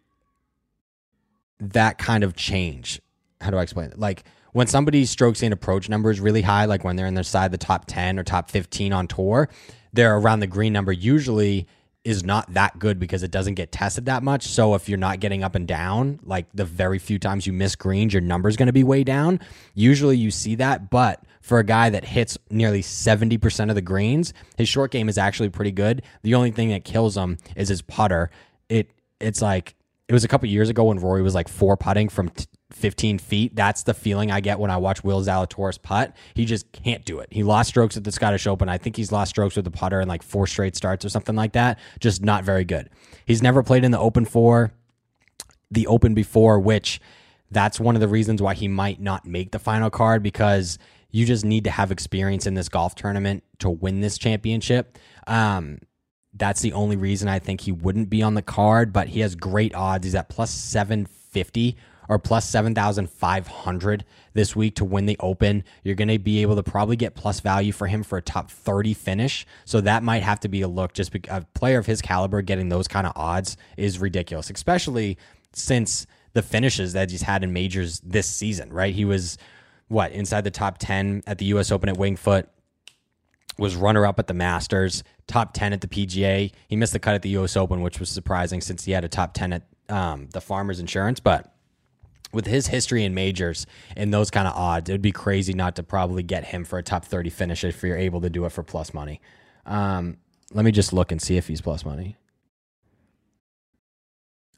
[1.58, 3.00] that kind of change.
[3.40, 3.98] How do I explain it?
[3.98, 4.24] Like
[4.56, 7.52] when somebody's strokes gained approach number is really high, like when they're in their side
[7.52, 9.50] the top 10 or top 15 on tour,
[9.92, 11.68] they're around the green number usually
[12.04, 14.46] is not that good because it doesn't get tested that much.
[14.46, 17.76] So if you're not getting up and down, like the very few times you miss
[17.76, 19.40] greens, your number's going to be way down.
[19.74, 24.32] Usually you see that, but for a guy that hits nearly 70% of the greens,
[24.56, 26.00] his short game is actually pretty good.
[26.22, 28.30] The only thing that kills him is his putter.
[28.70, 28.90] It
[29.20, 29.75] it's like
[30.08, 33.18] it was a couple years ago when Rory was like four putting from t- 15
[33.18, 33.56] feet.
[33.56, 36.14] That's the feeling I get when I watch Will Zalatoris putt.
[36.34, 37.28] He just can't do it.
[37.32, 38.68] He lost strokes at the Scottish Open.
[38.68, 41.34] I think he's lost strokes with the putter in like four straight starts or something
[41.34, 41.78] like that.
[41.98, 42.88] Just not very good.
[43.24, 44.72] He's never played in the Open four,
[45.70, 47.00] the Open before, which
[47.50, 50.78] that's one of the reasons why he might not make the final card because
[51.10, 54.98] you just need to have experience in this golf tournament to win this championship.
[55.26, 55.78] Um,
[56.38, 59.34] that's the only reason I think he wouldn't be on the card, but he has
[59.34, 60.04] great odds.
[60.04, 61.76] He's at plus 750
[62.08, 65.64] or plus 7,500 this week to win the Open.
[65.82, 68.50] You're going to be able to probably get plus value for him for a top
[68.50, 69.46] 30 finish.
[69.64, 70.92] So that might have to be a look.
[70.92, 75.18] Just a player of his caliber getting those kind of odds is ridiculous, especially
[75.52, 78.94] since the finishes that he's had in majors this season, right?
[78.94, 79.38] He was
[79.88, 82.48] what inside the top 10 at the US Open at Winged Foot
[83.58, 86.52] was runner up at the Masters, top 10 at the PGA.
[86.68, 89.08] He missed the cut at the US Open, which was surprising since he had a
[89.08, 91.20] top 10 at um, the Farmers Insurance.
[91.20, 91.52] But
[92.32, 93.66] with his history in majors
[93.96, 96.82] and those kind of odds, it'd be crazy not to probably get him for a
[96.82, 99.20] top 30 finish if you're able to do it for plus money.
[99.64, 100.18] Um,
[100.52, 102.16] let me just look and see if he's plus money.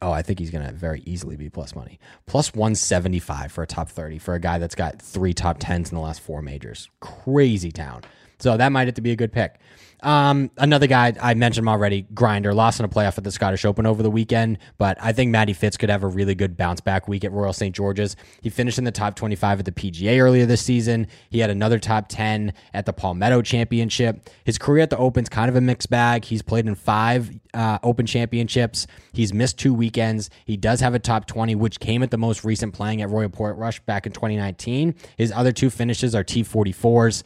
[0.01, 1.99] Oh, I think he's going to very easily be plus money.
[2.27, 5.97] Plus 175 for a top 30 for a guy that's got three top 10s in
[5.97, 6.89] the last four majors.
[7.01, 8.03] Crazy town.
[8.39, 9.59] So that might have to be a good pick.
[10.01, 13.65] Um, another guy I mentioned him already, Grinder, lost in a playoff at the Scottish
[13.65, 16.81] Open over the weekend, but I think Matty Fitz could have a really good bounce
[16.81, 17.75] back week at Royal St.
[17.75, 18.15] George's.
[18.41, 21.09] He finished in the top 25 at the PGA earlier this season.
[21.31, 24.31] He had another top 10 at the Palmetto Championship.
[24.45, 26.25] His career at the Open's kind of a mixed bag.
[26.25, 28.87] He's played in five uh, Open Championships.
[29.13, 30.31] He's missed two weekends.
[30.45, 33.31] He does have a top 20, which came at the most recent playing at Royal
[33.31, 34.95] Portrush back in 2019.
[35.17, 37.25] His other two finishes are T44s.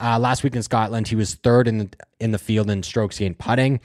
[0.00, 1.88] Uh, last week in Scotland, he was third in the,
[2.20, 3.80] in the field in strokes gained putting.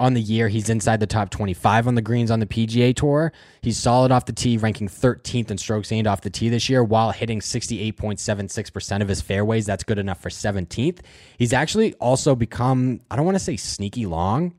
[0.00, 3.32] On the year, he's inside the top 25 on the greens on the PGA Tour.
[3.62, 6.84] He's solid off the tee, ranking 13th in strokes gained off the tee this year,
[6.84, 9.66] while hitting 68.76% of his fairways.
[9.66, 11.00] That's good enough for 17th.
[11.36, 14.54] He's actually also become, I don't want to say sneaky long,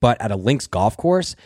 [0.00, 1.36] but at a links golf course,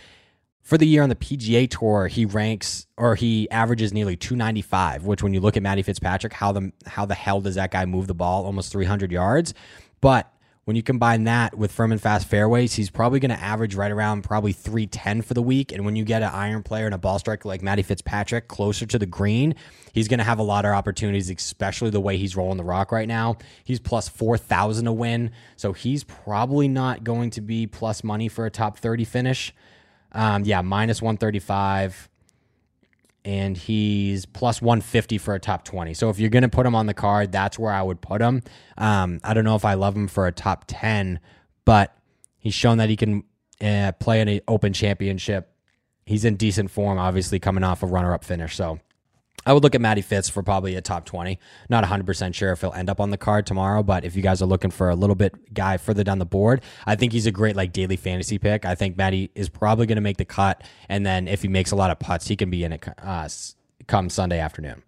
[0.69, 5.23] for the year on the PGA Tour, he ranks or he averages nearly 295, which
[5.23, 8.07] when you look at Matty Fitzpatrick, how the how the hell does that guy move
[8.07, 9.55] the ball almost 300 yards?
[10.03, 10.31] But
[10.67, 13.91] when you combine that with firm and fast fairways, he's probably going to average right
[13.91, 15.73] around probably 310 for the week.
[15.73, 18.85] And when you get an iron player and a ball striker like Matty Fitzpatrick closer
[18.85, 19.55] to the green,
[19.95, 22.93] he's going to have a lot of opportunities, especially the way he's rolling the rock
[22.93, 23.39] right now.
[23.65, 25.31] He's plus 4,000 to win.
[25.57, 29.55] So he's probably not going to be plus money for a top 30 finish.
[30.13, 32.09] Um, yeah, minus 135.
[33.25, 35.93] And he's plus 150 for a top 20.
[35.95, 38.23] So if you're going to put him on the card, that's where I would put
[38.23, 38.43] him.
[38.79, 41.21] Um, I don't know if I love him for a top 10,
[41.65, 41.95] but
[42.39, 43.25] he's shown that he can
[43.61, 45.53] uh, play in an open championship.
[46.07, 48.57] He's in decent form, obviously, coming off a runner up finish.
[48.57, 48.79] So
[49.47, 51.39] I would look at Matty Fitz for probably a top 20.
[51.71, 54.43] Not 100% sure if he'll end up on the card tomorrow, but if you guys
[54.43, 57.31] are looking for a little bit guy further down the board, I think he's a
[57.31, 58.65] great like daily fantasy pick.
[58.65, 61.71] I think Matty is probably going to make the cut, and then if he makes
[61.71, 63.29] a lot of putts, he can be in it uh,
[63.87, 64.83] come Sunday afternoon.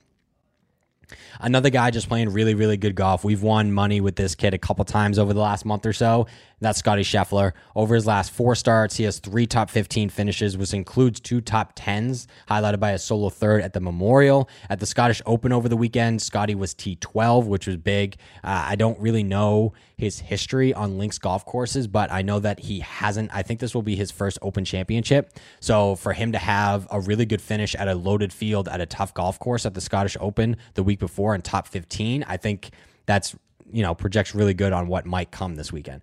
[1.40, 3.24] Another guy just playing really, really good golf.
[3.24, 6.26] We've won money with this kid a couple times over the last month or so.
[6.60, 7.52] That's Scotty Scheffler.
[7.74, 11.74] Over his last four starts, he has three top 15 finishes, which includes two top
[11.74, 14.48] 10s, highlighted by a solo third at the Memorial.
[14.68, 18.16] At the Scottish Open over the weekend, Scotty was T12, which was big.
[18.44, 22.60] Uh, I don't really know his history on links golf courses, but I know that
[22.60, 23.30] he hasn't.
[23.34, 25.32] I think this will be his first Open Championship.
[25.60, 28.86] So for him to have a really good finish at a loaded field at a
[28.86, 32.70] tough golf course at the Scottish Open the week before in top 15, I think
[33.06, 33.34] that's
[33.72, 36.02] you know projects really good on what might come this weekend.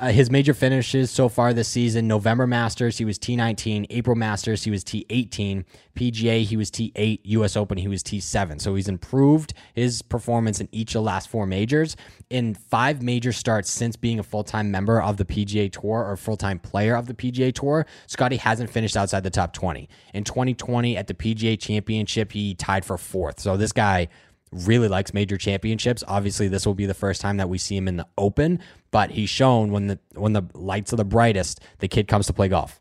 [0.00, 3.84] Uh, his major finishes so far this season November Masters, he was T19.
[3.90, 5.62] April Masters, he was T18.
[5.94, 7.20] PGA, he was T8.
[7.24, 8.62] US Open, he was T7.
[8.62, 11.96] So he's improved his performance in each of the last four majors.
[12.30, 16.16] In five major starts since being a full time member of the PGA Tour or
[16.16, 19.86] full time player of the PGA Tour, Scotty hasn't finished outside the top 20.
[20.14, 23.38] In 2020, at the PGA Championship, he tied for fourth.
[23.38, 24.08] So this guy
[24.52, 26.02] really likes major championships.
[26.08, 29.10] Obviously, this will be the first time that we see him in the open, but
[29.10, 32.48] he's shown when the when the lights are the brightest, the kid comes to play
[32.48, 32.80] golf.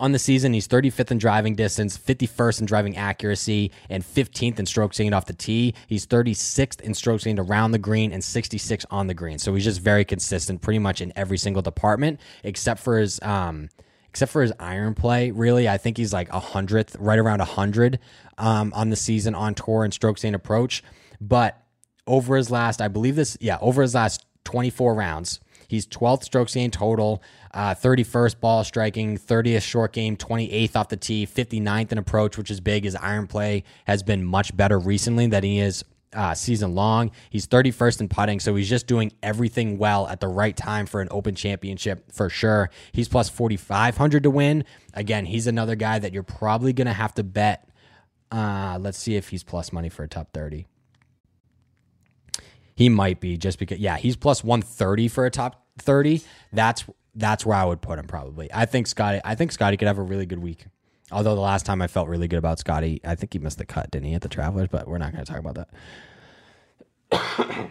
[0.00, 4.66] On the season, he's 35th in driving distance, 51st in driving accuracy, and 15th in
[4.66, 5.74] strokes gained off the tee.
[5.88, 9.38] He's 36th in strokes gained around the green and 66 on the green.
[9.38, 13.70] So he's just very consistent pretty much in every single department except for his um
[14.08, 15.30] except for his iron play.
[15.30, 17.98] Really, I think he's like a hundredth, right around a hundred
[18.36, 20.82] um, on the season on tour and strokes gained approach.
[21.20, 21.60] But
[22.06, 26.54] over his last, I believe this, yeah, over his last 24 rounds, he's 12th strokes
[26.54, 31.98] gained total, uh, 31st ball striking, 30th short game, 28th off the tee, 59th in
[31.98, 32.84] approach, which is big.
[32.84, 37.10] His iron play has been much better recently than he is uh, season long.
[37.30, 41.00] He's 31st in putting, so he's just doing everything well at the right time for
[41.00, 42.70] an Open Championship for sure.
[42.92, 44.64] He's plus 4,500 to win.
[44.94, 47.68] Again, he's another guy that you're probably going to have to bet.
[48.30, 50.66] Uh, let's see if he's plus money for a top 30.
[52.74, 56.22] He might be just because, yeah, he's plus 130 for a top 30.
[56.52, 56.84] That's
[57.14, 58.48] that's where I would put him probably.
[58.54, 59.20] I think Scotty.
[59.24, 60.66] I think Scotty could have a really good week.
[61.10, 63.64] Although the last time I felt really good about Scotty, I think he missed the
[63.64, 64.68] cut, didn't he, at the Travelers?
[64.70, 65.68] But we're not going to talk about
[67.10, 67.70] that.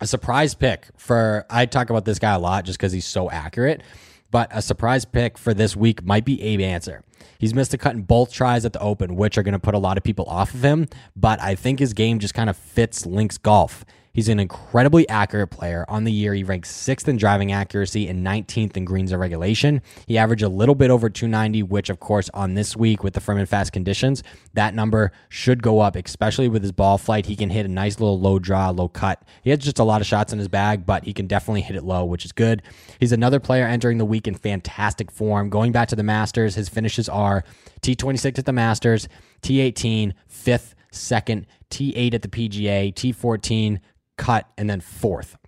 [0.00, 3.30] a surprise pick for I talk about this guy a lot just because he's so
[3.30, 3.82] accurate.
[4.30, 7.02] But a surprise pick for this week might be Abe Ancer.
[7.38, 9.74] He's missed a cut in both tries at the Open, which are going to put
[9.74, 10.86] a lot of people off of him.
[11.16, 13.84] But I think his game just kind of fits Links golf.
[14.12, 15.84] He's an incredibly accurate player.
[15.88, 19.82] On the year, he ranks sixth in driving accuracy and 19th in greens and regulation.
[20.06, 23.20] He averaged a little bit over 290, which, of course, on this week with the
[23.20, 24.22] firm and fast conditions,
[24.54, 27.26] that number should go up, especially with his ball flight.
[27.26, 29.22] He can hit a nice little low draw, low cut.
[29.42, 31.76] He has just a lot of shots in his bag, but he can definitely hit
[31.76, 32.62] it low, which is good.
[32.98, 35.50] He's another player entering the week in fantastic form.
[35.50, 37.44] Going back to the Masters, his finishes are
[37.82, 39.08] T26 at the Masters,
[39.42, 43.78] T18, fifth, second, T8 at the PGA, T14,
[44.18, 45.38] cut, and then fourth.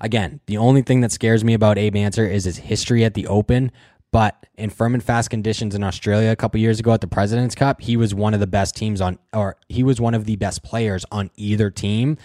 [0.00, 3.26] Again, the only thing that scares me about Abe Ancer is his history at the
[3.26, 3.70] Open.
[4.10, 7.54] But in firm and fast conditions in Australia a couple years ago at the President's
[7.54, 10.36] Cup, he was one of the best teams on, or he was one of the
[10.36, 12.16] best players on either team.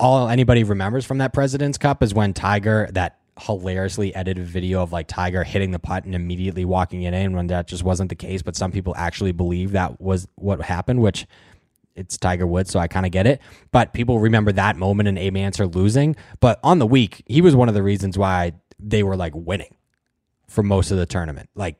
[0.00, 4.92] All anybody remembers from that President's Cup is when Tiger, that hilariously edited video of
[4.92, 8.14] like Tiger hitting the putt and immediately walking it in when that just wasn't the
[8.14, 8.40] case.
[8.40, 11.26] But some people actually believe that was what happened, which
[11.96, 13.40] it's Tiger Woods, so I kind of get it.
[13.70, 16.16] But people remember that moment in Abe Ancer losing.
[16.40, 19.76] But on the week, he was one of the reasons why they were like winning
[20.48, 21.48] for most of the tournament.
[21.54, 21.76] Like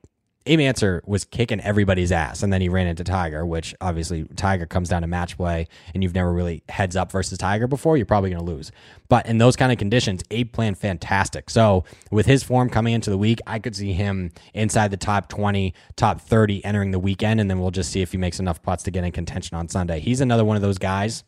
[0.46, 4.66] Abe Ancer was kicking everybody's ass, and then he ran into Tiger, which obviously Tiger
[4.66, 8.04] comes down to match play, and you've never really heads up versus Tiger before, you're
[8.04, 8.70] probably going to lose.
[9.08, 11.48] But in those kind of conditions, Abe playing fantastic.
[11.48, 15.30] So with his form coming into the week, I could see him inside the top
[15.30, 18.62] 20, top 30 entering the weekend, and then we'll just see if he makes enough
[18.62, 20.00] putts to get in contention on Sunday.
[20.00, 21.24] He's another one of those guys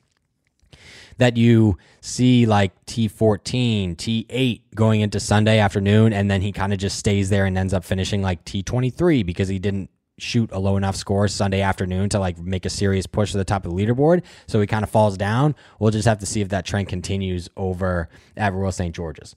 [1.18, 6.78] that you see like T14, T8 going into Sunday afternoon, and then he kind of
[6.78, 10.76] just stays there and ends up finishing like T23 because he didn't shoot a low
[10.76, 13.76] enough score Sunday afternoon to like make a serious push to the top of the
[13.76, 14.22] leaderboard.
[14.46, 15.54] So he kind of falls down.
[15.78, 18.94] We'll just have to see if that trend continues over at Royal St.
[18.94, 19.34] George's.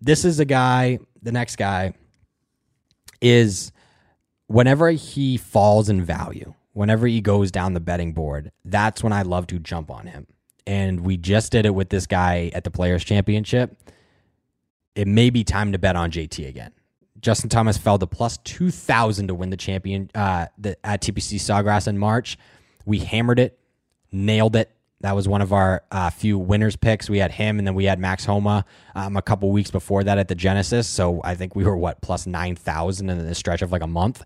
[0.00, 1.94] This is a guy, the next guy
[3.20, 3.72] is
[4.46, 9.22] whenever he falls in value, whenever he goes down the betting board, that's when I
[9.22, 10.28] love to jump on him
[10.68, 13.74] and we just did it with this guy at the Players Championship.
[14.94, 16.72] It may be time to bet on JT again.
[17.20, 21.88] Justin Thomas fell to plus 2,000 to win the champion uh, the, at TPC Sawgrass
[21.88, 22.36] in March.
[22.84, 23.58] We hammered it,
[24.12, 24.70] nailed it.
[25.00, 27.08] That was one of our uh, few winners picks.
[27.08, 30.18] We had him, and then we had Max Homa um, a couple weeks before that
[30.18, 30.86] at the Genesis.
[30.86, 33.86] So I think we were what plus nine thousand in the stretch of like a
[33.86, 34.24] month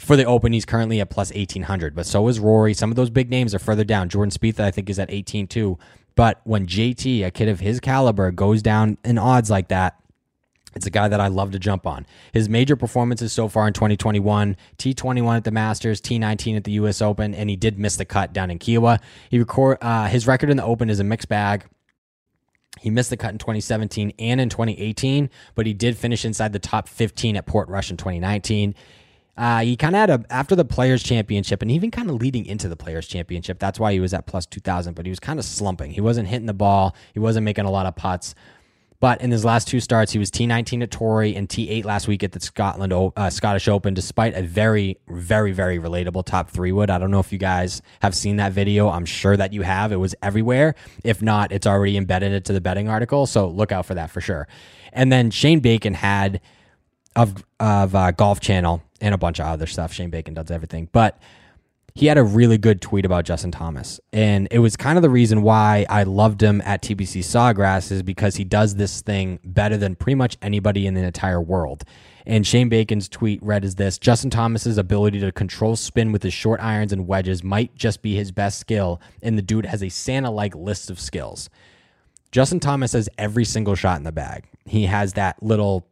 [0.00, 2.74] for the Open, he's currently at plus 1800, but so is Rory.
[2.74, 4.08] Some of those big names are further down.
[4.08, 5.78] Jordan Spieth, I think, is at 18 too.
[6.16, 10.00] But when JT, a kid of his caliber, goes down in odds like that,
[10.74, 12.06] it's a guy that I love to jump on.
[12.32, 17.02] His major performances so far in 2021 T21 at the Masters, T19 at the US
[17.02, 19.00] Open, and he did miss the cut down in Kiawah.
[19.30, 21.64] He record, uh, his record in the Open is a mixed bag.
[22.78, 26.58] He missed the cut in 2017 and in 2018, but he did finish inside the
[26.60, 28.74] top 15 at Portrush in 2019.
[29.40, 32.44] Uh, he kind of had a after the Players Championship, and even kind of leading
[32.44, 33.58] into the Players Championship.
[33.58, 34.92] That's why he was at plus two thousand.
[34.92, 35.92] But he was kind of slumping.
[35.92, 36.94] He wasn't hitting the ball.
[37.14, 38.34] He wasn't making a lot of putts.
[39.00, 42.22] But in his last two starts, he was T19 at Torrey and T8 last week
[42.22, 46.90] at the Scotland uh, Scottish Open, despite a very, very, very relatable top three wood.
[46.90, 48.90] I don't know if you guys have seen that video.
[48.90, 49.90] I'm sure that you have.
[49.90, 50.74] It was everywhere.
[51.02, 53.24] If not, it's already embedded into the betting article.
[53.24, 54.46] So look out for that for sure.
[54.92, 56.42] And then Shane Bacon had
[57.16, 59.92] of of uh, Golf Channel and a bunch of other stuff.
[59.92, 61.20] Shane Bacon does everything, but
[61.94, 64.00] he had a really good tweet about Justin Thomas.
[64.12, 68.02] And it was kind of the reason why I loved him at TPC Sawgrass is
[68.02, 71.84] because he does this thing better than pretty much anybody in the entire world.
[72.26, 76.34] And Shane Bacon's tweet read as this Justin Thomas's ability to control spin with his
[76.34, 79.88] short irons and wedges might just be his best skill, and the dude has a
[79.88, 81.50] Santa like list of skills.
[82.30, 84.44] Justin Thomas has every single shot in the bag.
[84.64, 85.88] He has that little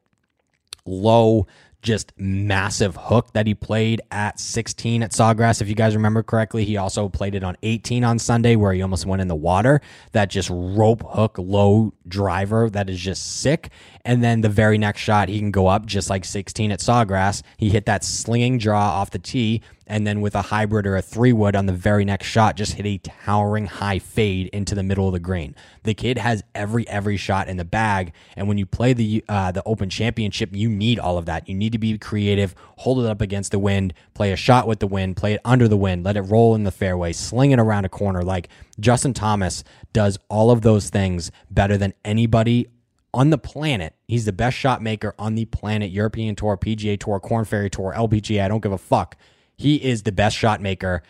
[0.87, 1.47] low
[1.83, 5.63] just massive hook that he played at 16 at Sawgrass.
[5.63, 8.83] If you guys remember correctly, he also played it on 18 on Sunday where he
[8.83, 9.81] almost went in the water.
[10.13, 13.71] That just rope hook low driver that is just sick.
[14.05, 17.43] And then the very next shot, he can go up just like 16 at Sawgrass.
[17.57, 21.03] He hit that slinging draw off the tee and then with a hybrid or a
[21.03, 24.83] three wood on the very next shot, just hit a towering high fade into the
[24.83, 25.55] middle of the green.
[25.83, 29.51] The kid has every every shot in the bag, and when you play the uh,
[29.53, 31.49] the Open Championship, you need all of that.
[31.49, 34.81] You need to be creative, hold it up against the wind, play a shot with
[34.81, 37.59] the wind, play it under the wind, let it roll in the fairway, sling it
[37.59, 38.23] around a corner.
[38.23, 42.69] Like Justin Thomas does all of those things better than anybody
[43.15, 43.95] on the planet.
[44.07, 45.91] He's the best shot maker on the planet.
[45.91, 48.45] European Tour, PGA Tour, Korn Ferry Tour, LPGA.
[48.45, 49.17] I don't give a fuck.
[49.59, 51.03] He is the best shot maker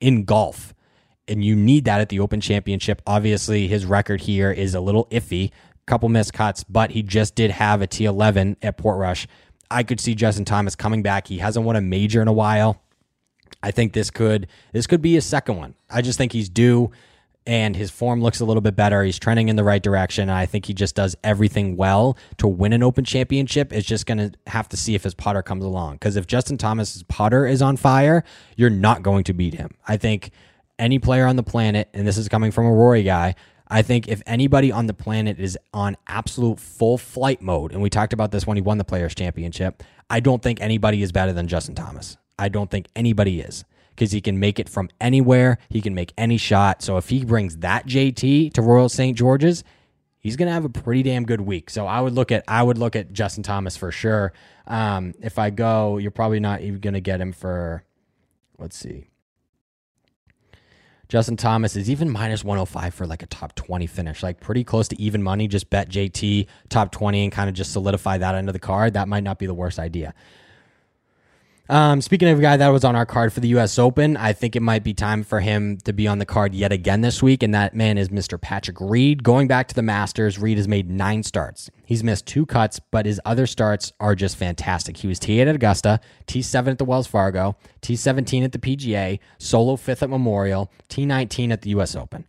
[0.00, 0.74] in golf.
[1.28, 3.02] And you need that at the Open Championship.
[3.06, 7.36] Obviously, his record here is a little iffy, A couple missed cuts, but he just
[7.36, 9.26] did have a T11 at Portrush.
[9.70, 11.28] I could see Justin Thomas coming back.
[11.28, 12.82] He hasn't won a major in a while.
[13.62, 15.74] I think this could this could be his second one.
[15.90, 16.90] I just think he's due
[17.46, 19.02] and his form looks a little bit better.
[19.02, 20.28] He's trending in the right direction.
[20.28, 23.72] I think he just does everything well to win an Open Championship.
[23.72, 25.94] It's just going to have to see if his putter comes along.
[25.94, 28.24] Because if Justin Thomas's putter is on fire,
[28.56, 29.70] you're not going to beat him.
[29.88, 30.30] I think
[30.78, 33.34] any player on the planet, and this is coming from a Rory guy,
[33.68, 37.88] I think if anybody on the planet is on absolute full flight mode, and we
[37.88, 41.32] talked about this when he won the Players Championship, I don't think anybody is better
[41.32, 42.16] than Justin Thomas.
[42.38, 43.64] I don't think anybody is
[44.00, 45.58] because he can make it from anywhere.
[45.68, 46.80] He can make any shot.
[46.80, 49.14] So if he brings that JT to Royal St.
[49.14, 49.62] George's,
[50.20, 51.68] he's going to have a pretty damn good week.
[51.68, 54.32] So I would look at I would look at Justin Thomas for sure.
[54.66, 57.84] Um, if I go, you're probably not even going to get him for.
[58.58, 59.10] Let's see.
[61.10, 64.88] Justin Thomas is even minus 105 for like a top 20 finish, like pretty close
[64.88, 65.46] to even money.
[65.46, 68.94] Just bet JT top 20 and kind of just solidify that under the card.
[68.94, 70.14] That might not be the worst idea.
[71.70, 73.78] Um, speaking of a guy that was on our card for the U.S.
[73.78, 76.72] Open, I think it might be time for him to be on the card yet
[76.72, 78.40] again this week, and that man is Mr.
[78.40, 79.22] Patrick Reed.
[79.22, 81.70] Going back to the Masters, Reed has made nine starts.
[81.86, 84.96] He's missed two cuts, but his other starts are just fantastic.
[84.96, 89.76] He was T8 at Augusta, T7 at the Wells Fargo, T17 at the PGA, solo
[89.76, 91.94] fifth at Memorial, T19 at the U.S.
[91.94, 92.24] Open.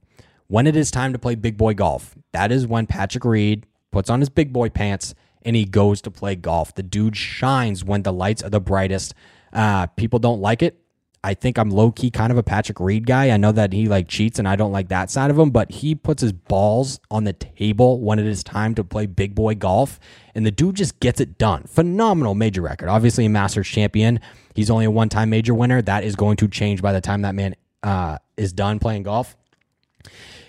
[0.50, 4.12] When it is time to play big boy golf, that is when Patrick Reed puts
[4.12, 6.76] on his big boy pants and he goes to play golf.
[6.76, 9.14] The dude shines when the lights are the brightest.
[9.54, 10.78] Uh, people don't like it.
[11.24, 13.30] I think I'm low key kind of a Patrick Reed guy.
[13.30, 15.70] I know that he like cheats and I don't like that side of him, but
[15.70, 19.54] he puts his balls on the table when it is time to play big boy
[19.54, 20.00] golf
[20.34, 21.66] and the dude just gets it done.
[21.66, 22.90] Phenomenal major record.
[22.90, 24.20] Obviously a Masters champion.
[24.56, 25.80] He's only a one-time major winner.
[25.82, 29.38] That is going to change by the time that man uh, is done playing golf.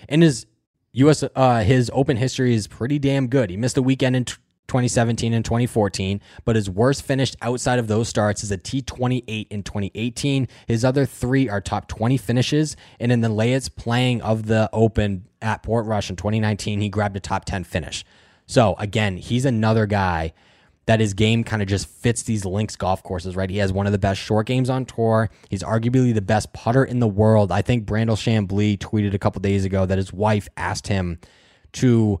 [0.09, 0.47] And his
[0.93, 3.51] US uh, his open history is pretty damn good.
[3.51, 4.25] He missed a weekend in
[4.73, 9.61] 2017 and 2014, but his worst finished outside of those starts is a T28 in
[9.61, 10.47] 2018.
[10.67, 15.27] His other three are top 20 finishes, and in the latest playing of the Open
[15.43, 18.03] at Portrush in 2019, he grabbed a top 10 finish.
[18.47, 20.33] So again, he's another guy
[20.87, 23.51] that his game kind of just fits these links golf courses, right?
[23.51, 25.29] He has one of the best short games on tour.
[25.51, 27.51] He's arguably the best putter in the world.
[27.51, 31.19] I think Brandel Chamblee tweeted a couple days ago that his wife asked him
[31.73, 32.19] to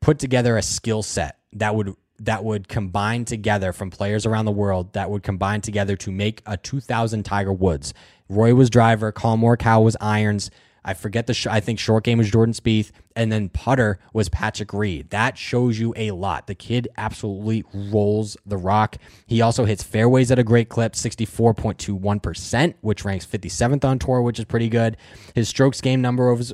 [0.00, 4.52] put together a skill set that would that would combine together from players around the
[4.52, 7.94] world that would combine together to make a 2000 Tiger Woods.
[8.28, 10.50] Roy was driver, Collin Morikawa was irons.
[10.84, 11.34] I forget the.
[11.34, 15.10] Sh- I think short game was Jordan Spieth, and then putter was Patrick Reed.
[15.10, 16.46] That shows you a lot.
[16.46, 18.96] The kid absolutely rolls the rock.
[19.26, 23.04] He also hits fairways at a great clip, sixty four point two one percent, which
[23.04, 24.96] ranks fifty seventh on tour, which is pretty good.
[25.34, 26.44] His strokes game number over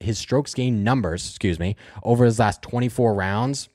[0.00, 3.68] his strokes gain numbers, excuse me, over his last 24 rounds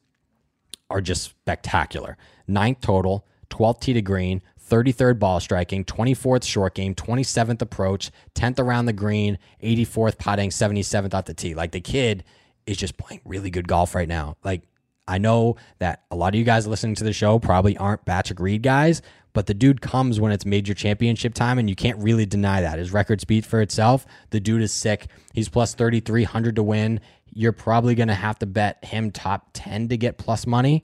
[0.89, 2.17] are just spectacular.
[2.47, 8.59] Ninth total, 12th tee to green, 33rd ball striking, 24th short game, 27th approach, 10th
[8.59, 11.55] around the green, 84th putting, 77th at the tee.
[11.55, 12.23] Like the kid
[12.65, 14.35] is just playing really good golf right now.
[14.43, 14.63] Like
[15.07, 18.39] I know that a lot of you guys listening to the show probably aren't Patrick
[18.39, 22.25] Reed guys, but the dude comes when it's major championship time, and you can't really
[22.25, 22.79] deny that.
[22.79, 24.05] His record speed for itself.
[24.31, 25.07] The dude is sick.
[25.33, 26.99] He's plus 3,300 to win.
[27.33, 30.83] You're probably going to have to bet him top 10 to get plus money.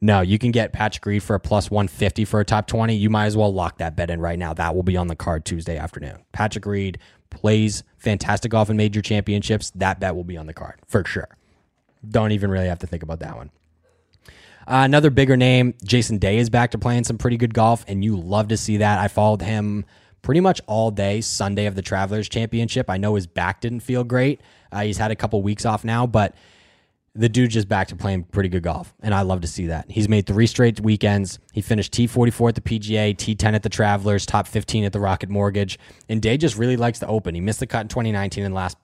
[0.00, 2.94] No, you can get Patrick Reed for a plus 150 for a top 20.
[2.94, 4.52] You might as well lock that bet in right now.
[4.52, 6.18] That will be on the card Tuesday afternoon.
[6.32, 6.98] Patrick Reed
[7.30, 9.70] plays fantastic golf in major championships.
[9.70, 11.28] That bet will be on the card for sure.
[12.06, 13.50] Don't even really have to think about that one.
[14.66, 18.04] Uh, another bigger name, Jason Day is back to playing some pretty good golf, and
[18.04, 18.98] you love to see that.
[18.98, 19.84] I followed him
[20.22, 22.88] pretty much all day Sunday of the Travelers Championship.
[22.88, 24.40] I know his back didn't feel great.
[24.74, 26.34] Uh, he's had a couple weeks off now, but
[27.14, 29.86] the dude just back to playing pretty good golf, and I love to see that.
[29.88, 31.38] He's made three straight weekends.
[31.52, 35.28] He finished T44 at the PGA, T10 at the Travelers, top 15 at the Rocket
[35.28, 37.34] Mortgage, and Day just really likes the Open.
[37.34, 38.76] He missed the cut in 2019 and last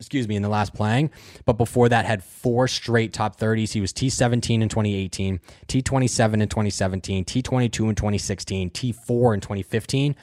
[0.00, 1.10] excuse me, in the last playing.
[1.46, 3.72] But before that, had four straight top 30s.
[3.72, 10.16] He was T17 in 2018, T27 in 2017, T22 in 2016, T4 in 2015.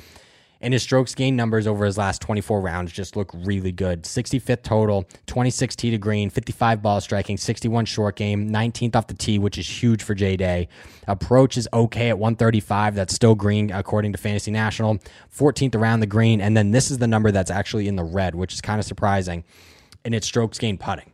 [0.62, 4.04] And his strokes gain numbers over his last 24 rounds just look really good.
[4.04, 9.16] 65th total, 26 tee to green, 55 ball striking, 61 short game, 19th off the
[9.16, 10.68] tee, which is huge for J Day.
[11.08, 12.94] Approach is okay at 135.
[12.94, 15.00] That's still green according to Fantasy National.
[15.36, 16.40] 14th around the green.
[16.40, 18.86] And then this is the number that's actually in the red, which is kind of
[18.86, 19.44] surprising.
[20.06, 21.11] And it's strokes gain putting.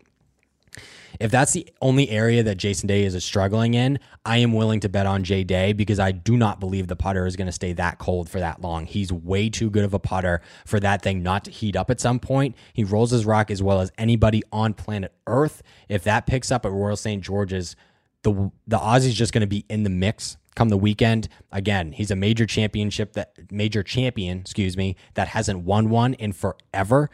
[1.20, 4.90] If that's the only area that Jason Day is struggling in, I am willing to
[4.90, 7.74] bet on Jay Day because I do not believe the putter is going to stay
[7.74, 8.86] that cold for that long.
[8.86, 12.00] He's way too good of a putter for that thing not to heat up at
[12.00, 12.56] some point.
[12.74, 15.64] He rolls his rock as well as anybody on planet Earth.
[15.90, 17.24] If that picks up at Royal St.
[17.24, 17.76] George's,
[18.24, 21.30] the the Aussie's just going to be in the mix come the weekend.
[21.52, 26.34] Again, he's a major championship that major champion, excuse me, that hasn't won one in
[26.34, 27.10] forever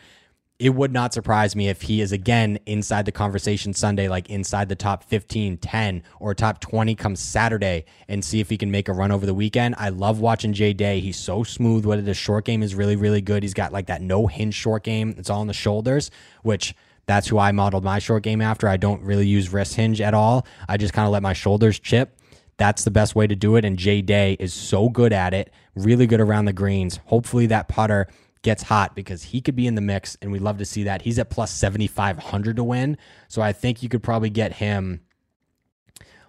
[0.63, 4.69] it would not surprise me if he is again inside the conversation Sunday, like inside
[4.69, 8.87] the top 15, 10, or top 20 comes Saturday and see if he can make
[8.87, 9.75] a run over the weekend.
[9.77, 11.01] I love watching Jay Day.
[11.01, 12.05] He's so smooth it.
[12.05, 13.43] His short game is really, really good.
[13.43, 15.13] He's got like that no hinge short game.
[15.17, 16.11] It's all on the shoulders,
[16.43, 16.73] which
[17.07, 18.69] that's who I modeled my short game after.
[18.69, 20.47] I don't really use wrist hinge at all.
[20.69, 22.17] I just kind of let my shoulders chip.
[22.55, 23.65] That's the best way to do it.
[23.65, 27.01] And Jay Day is so good at it, really good around the greens.
[27.07, 28.07] Hopefully, that putter
[28.43, 31.01] gets hot because he could be in the mix, and we'd love to see that.
[31.01, 32.97] He's at plus 7,500 to win.
[33.27, 35.01] So I think you could probably get him.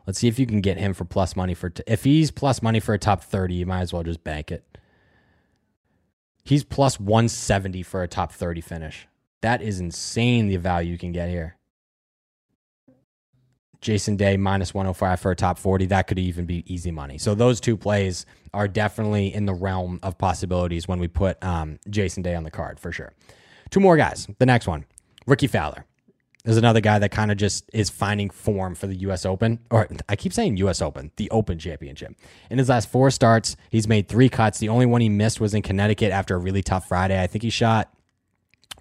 [0.06, 1.70] Let's see if you can get him for plus money for.
[1.70, 4.50] T- if he's plus money for a top 30, you might as well just bank
[4.50, 4.64] it.
[6.44, 9.08] He's plus 170 for a top 30 finish.
[9.40, 11.56] That is insane the value you can get here.
[13.84, 15.86] Jason Day minus 105 for a top 40.
[15.86, 17.18] That could even be easy money.
[17.18, 18.24] So those two plays
[18.54, 22.50] are definitely in the realm of possibilities when we put um, Jason Day on the
[22.50, 23.12] card for sure.
[23.70, 24.26] Two more guys.
[24.38, 24.86] The next one,
[25.26, 25.84] Rickie Fowler.
[26.44, 29.24] There's another guy that kind of just is finding form for the U.S.
[29.24, 30.82] Open, or I keep saying U.S.
[30.82, 32.14] Open, the Open Championship.
[32.50, 34.58] In his last four starts, he's made three cuts.
[34.58, 37.22] The only one he missed was in Connecticut after a really tough Friday.
[37.22, 37.93] I think he shot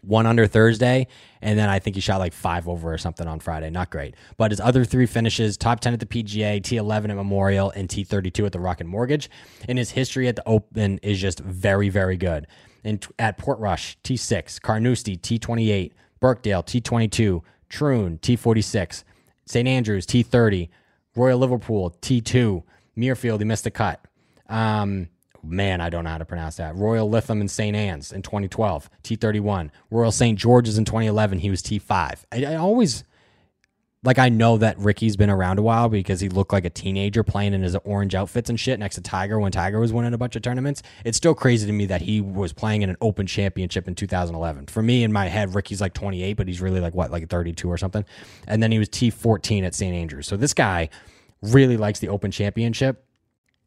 [0.03, 1.07] one under Thursday,
[1.41, 3.69] and then I think he shot like five over or something on Friday.
[3.69, 4.15] Not great.
[4.37, 8.45] But his other three finishes top 10 at the PGA, T11 at Memorial, and T32
[8.45, 9.29] at the Rocket Mortgage.
[9.67, 12.47] And his history at the Open is just very, very good.
[12.83, 19.03] And at Portrush, T6, Carnoustie, T28, Birkdale, T22, Troon, T46,
[19.45, 19.67] St.
[19.67, 20.69] Andrews, T30,
[21.15, 22.63] Royal Liverpool, T2,
[22.97, 24.05] Muirfield, he missed a cut.
[24.49, 25.09] Um,
[25.43, 26.75] man, I don't know how to pronounce that.
[26.75, 27.75] Royal Lytham and St.
[27.75, 29.69] Anne's in 2012, T31.
[29.91, 30.39] Royal St.
[30.39, 32.23] George's in 2011, he was T5.
[32.31, 33.03] I, I, always,
[34.03, 37.23] like, I know that Rickie's been around a while because he looked like a teenager
[37.23, 40.17] playing in his orange outfits and shit next to Tiger when Tiger was winning a
[40.17, 40.81] bunch of tournaments.
[41.03, 44.67] It's still crazy to me that he was playing in an open championship in 2011.
[44.67, 47.69] For me, in my head, Rickie's like 28, but he's really like, what, like 32
[47.69, 48.05] or something?
[48.47, 49.93] And then he was T14 at St.
[49.93, 50.27] Andrews.
[50.27, 50.89] So this guy
[51.41, 53.05] really likes the open championship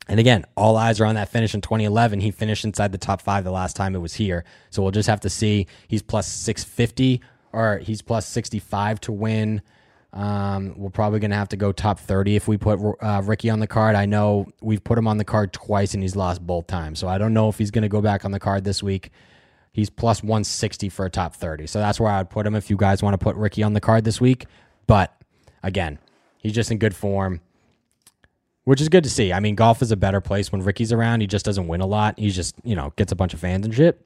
[0.09, 2.21] and again, all eyes are on that finish in 2011.
[2.21, 4.45] He finished inside the top five the last time it was here.
[4.71, 5.67] So we'll just have to see.
[5.89, 7.21] He's plus 650
[7.53, 9.63] or he's plus 65 to win.
[10.13, 13.51] Um, we're probably going to have to go top 30 if we put uh, Rickie
[13.51, 13.97] on the card.
[13.97, 17.01] I know we've put him on the card twice and he's lost both times.
[17.01, 19.11] So I don't know if he's going to go back on the card this week.
[19.73, 21.67] He's plus 160 for a top 30.
[21.67, 23.73] So that's where I would put him if you guys want to put Rickie on
[23.73, 24.47] the card this week.
[24.87, 25.15] But
[25.63, 25.99] again,
[26.39, 27.41] he's just in good form
[28.67, 29.33] which is good to see.
[29.33, 31.21] I mean, golf is a better place when Rickie's around.
[31.21, 32.19] He just doesn't win a lot.
[32.19, 34.05] He just, you know, gets a bunch of fans and shit.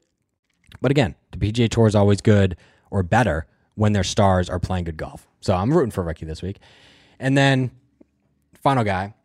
[0.81, 2.55] But again, the PGA Tour is always good
[2.91, 5.27] or better when their stars are playing good golf.
[5.39, 6.59] So I'm rooting for Ricky this week.
[7.19, 7.71] And then,
[8.61, 9.15] final guy,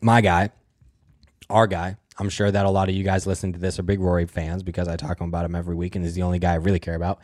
[0.00, 0.50] my guy,
[1.50, 1.96] our guy.
[2.20, 4.62] I'm sure that a lot of you guys listening to this are big Rory fans
[4.62, 6.94] because I talk about him every week and he's the only guy I really care
[6.94, 7.18] about.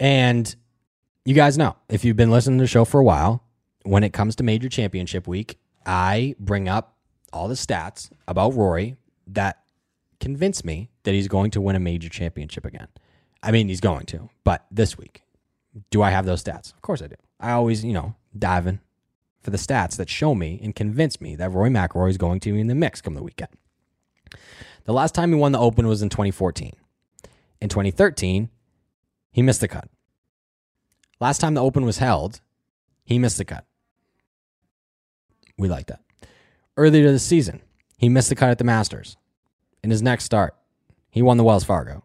[0.00, 0.52] And
[1.24, 3.44] you guys know if you've been listening to the show for a while,
[3.84, 6.96] when it comes to major championship week, I bring up
[7.32, 9.62] all the stats about Rory that
[10.20, 12.88] convince me that he's going to win a major championship again.
[13.42, 15.22] I mean, he's going to, but this week,
[15.90, 16.72] do I have those stats?
[16.74, 17.16] Of course I do.
[17.40, 18.80] I always, you know, dive in
[19.40, 22.52] for the stats that show me and convince me that Rory McIlroy is going to
[22.52, 23.50] be in the mix come the weekend.
[24.84, 26.72] The last time he won the Open was in 2014.
[27.60, 28.50] In 2013,
[29.32, 29.88] he missed the cut.
[31.20, 32.40] Last time the Open was held,
[33.04, 33.64] he missed the cut.
[35.58, 36.00] We like that.
[36.76, 37.60] Earlier this season,
[37.98, 39.16] he missed the cut at the Masters.
[39.82, 40.54] In his next start,
[41.10, 42.04] he won the Wells Fargo.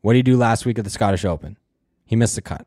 [0.00, 1.58] What did he do last week at the Scottish Open?
[2.04, 2.66] He missed the cut.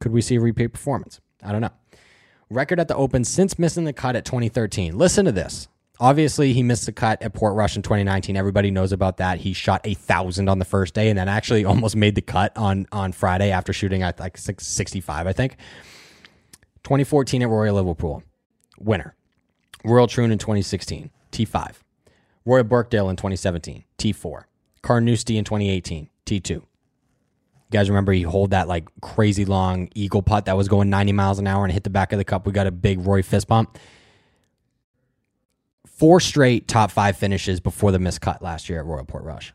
[0.00, 1.20] Could we see a repeat performance?
[1.42, 1.70] I don't know.
[2.48, 4.96] Record at the Open since missing the cut at 2013.
[4.98, 5.68] Listen to this.
[6.00, 8.34] Obviously, he missed the cut at Portrush in 2019.
[8.34, 9.38] Everybody knows about that.
[9.38, 12.56] He shot a thousand on the first day, and then actually almost made the cut
[12.56, 15.56] on on Friday after shooting at like 65, I think.
[16.82, 18.22] 2014 at Royal Liverpool,
[18.80, 19.14] winner.
[19.84, 21.76] Royal Troon in 2016, T5.
[22.44, 24.44] Royal Birkdale in 2017, T4.
[24.82, 26.50] Carnoustie in 2018, T2.
[26.50, 31.12] You guys remember he hold that like crazy long eagle putt that was going 90
[31.12, 32.46] miles an hour and hit the back of the cup.
[32.46, 33.78] We got a big Roy fist bump.
[35.86, 39.52] Four straight top five finishes before the miscut last year at Royal Portrush.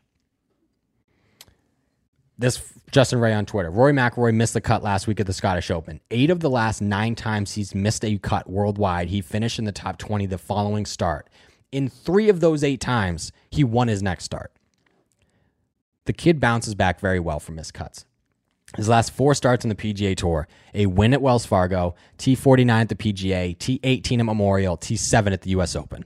[2.38, 2.62] This
[2.92, 3.70] Justin Ray on Twitter.
[3.70, 6.00] Rory McIlroy missed the cut last week at the Scottish Open.
[6.10, 9.72] Eight of the last nine times he's missed a cut worldwide, he finished in the
[9.72, 11.28] top 20 the following start.
[11.72, 14.52] In three of those eight times, he won his next start.
[16.04, 18.04] The kid bounces back very well from missed cuts.
[18.76, 22.88] His last four starts in the PGA Tour a win at Wells Fargo, T49 at
[22.88, 26.04] the PGA, T18 at Memorial, T7 at the US Open.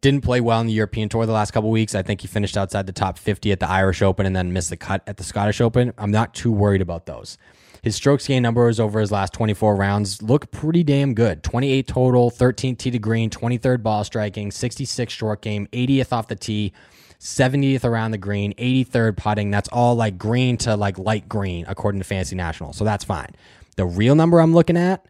[0.00, 1.96] Didn't play well in the European Tour the last couple weeks.
[1.96, 4.70] I think he finished outside the top 50 at the Irish Open and then missed
[4.70, 5.92] the cut at the Scottish Open.
[5.98, 7.36] I'm not too worried about those.
[7.82, 11.42] His strokes gain numbers over his last 24 rounds look pretty damn good.
[11.42, 16.36] 28 total, 13 tee to green, 23rd ball striking, 66 short game, 80th off the
[16.36, 16.72] tee,
[17.18, 19.50] 70th around the green, 83rd putting.
[19.50, 22.72] That's all like green to like light green according to Fantasy National.
[22.72, 23.30] So that's fine.
[23.74, 25.06] The real number I'm looking at,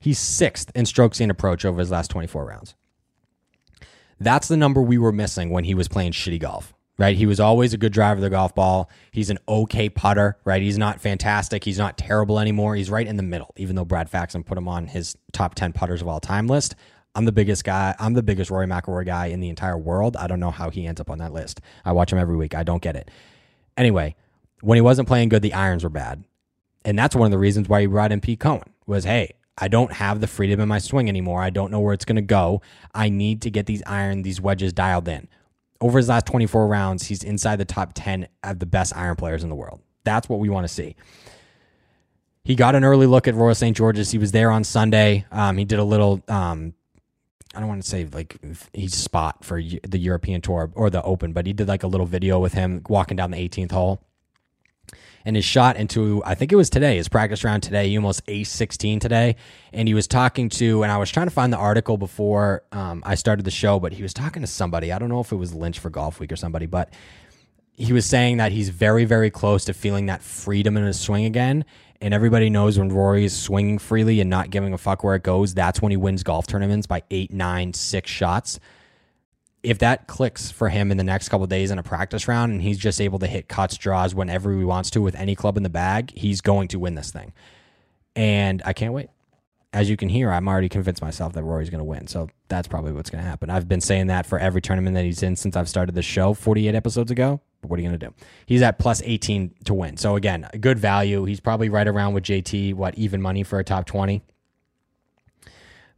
[0.00, 2.74] he's sixth in strokes gain approach over his last 24 rounds.
[4.20, 7.16] That's the number we were missing when he was playing shitty golf, right?
[7.16, 8.90] He was always a good driver of the golf ball.
[9.12, 10.60] He's an okay putter, right?
[10.60, 11.64] He's not fantastic.
[11.64, 12.74] He's not terrible anymore.
[12.74, 15.72] He's right in the middle, even though Brad Faxon put him on his top 10
[15.72, 16.74] putters of all time list.
[17.14, 17.94] I'm the biggest guy.
[17.98, 20.16] I'm the biggest Rory McIlroy guy in the entire world.
[20.16, 21.60] I don't know how he ends up on that list.
[21.84, 22.54] I watch him every week.
[22.54, 23.10] I don't get it.
[23.76, 24.14] Anyway,
[24.60, 26.24] when he wasn't playing good, the irons were bad.
[26.84, 29.68] And that's one of the reasons why he brought in Pete Cowen was, hey, I
[29.68, 31.42] don't have the freedom in my swing anymore.
[31.42, 32.62] I don't know where it's going to go.
[32.94, 35.28] I need to get these iron, these wedges dialed in.
[35.80, 39.42] Over his last 24 rounds, he's inside the top 10 of the best iron players
[39.42, 39.80] in the world.
[40.04, 40.96] That's what we want to see.
[42.44, 43.76] He got an early look at Royal St.
[43.76, 44.10] George's.
[44.10, 45.26] He was there on Sunday.
[45.30, 46.72] Um, he did a little, um,
[47.54, 48.38] I don't want to say like
[48.72, 52.06] he's spot for the European Tour or the Open, but he did like a little
[52.06, 54.00] video with him walking down the 18th hole
[55.28, 57.90] and his shot into I think it was today, his practice round today.
[57.90, 59.36] He almost ace 16 today,
[59.74, 63.02] and he was talking to, and I was trying to find the article before um,
[63.04, 64.90] I started the show, but he was talking to somebody.
[64.90, 66.94] I don't know if it was Lynch for Golf Week or somebody, but
[67.74, 71.26] he was saying that he's very, very close to feeling that freedom in his swing
[71.26, 71.66] again.
[72.00, 75.24] And everybody knows when Rory is swinging freely and not giving a fuck where it
[75.24, 78.60] goes, that's when he wins golf tournaments by eight, nine, six shots
[79.62, 82.62] if that clicks for him in the next couple days in a practice round and
[82.62, 85.62] he's just able to hit cuts, draws whenever he wants to with any club in
[85.62, 87.32] the bag, he's going to win this thing.
[88.14, 89.08] And I can't wait.
[89.72, 92.06] As you can hear, I'm already convinced myself that Rory's going to win.
[92.06, 93.50] So that's probably what's going to happen.
[93.50, 96.32] I've been saying that for every tournament that he's in since I've started the show
[96.32, 97.40] 48 episodes ago.
[97.60, 98.14] But what are you going to do?
[98.46, 99.96] He's at plus 18 to win.
[99.96, 101.24] So again, good value.
[101.24, 104.22] He's probably right around with JT, what, even money for a top 20.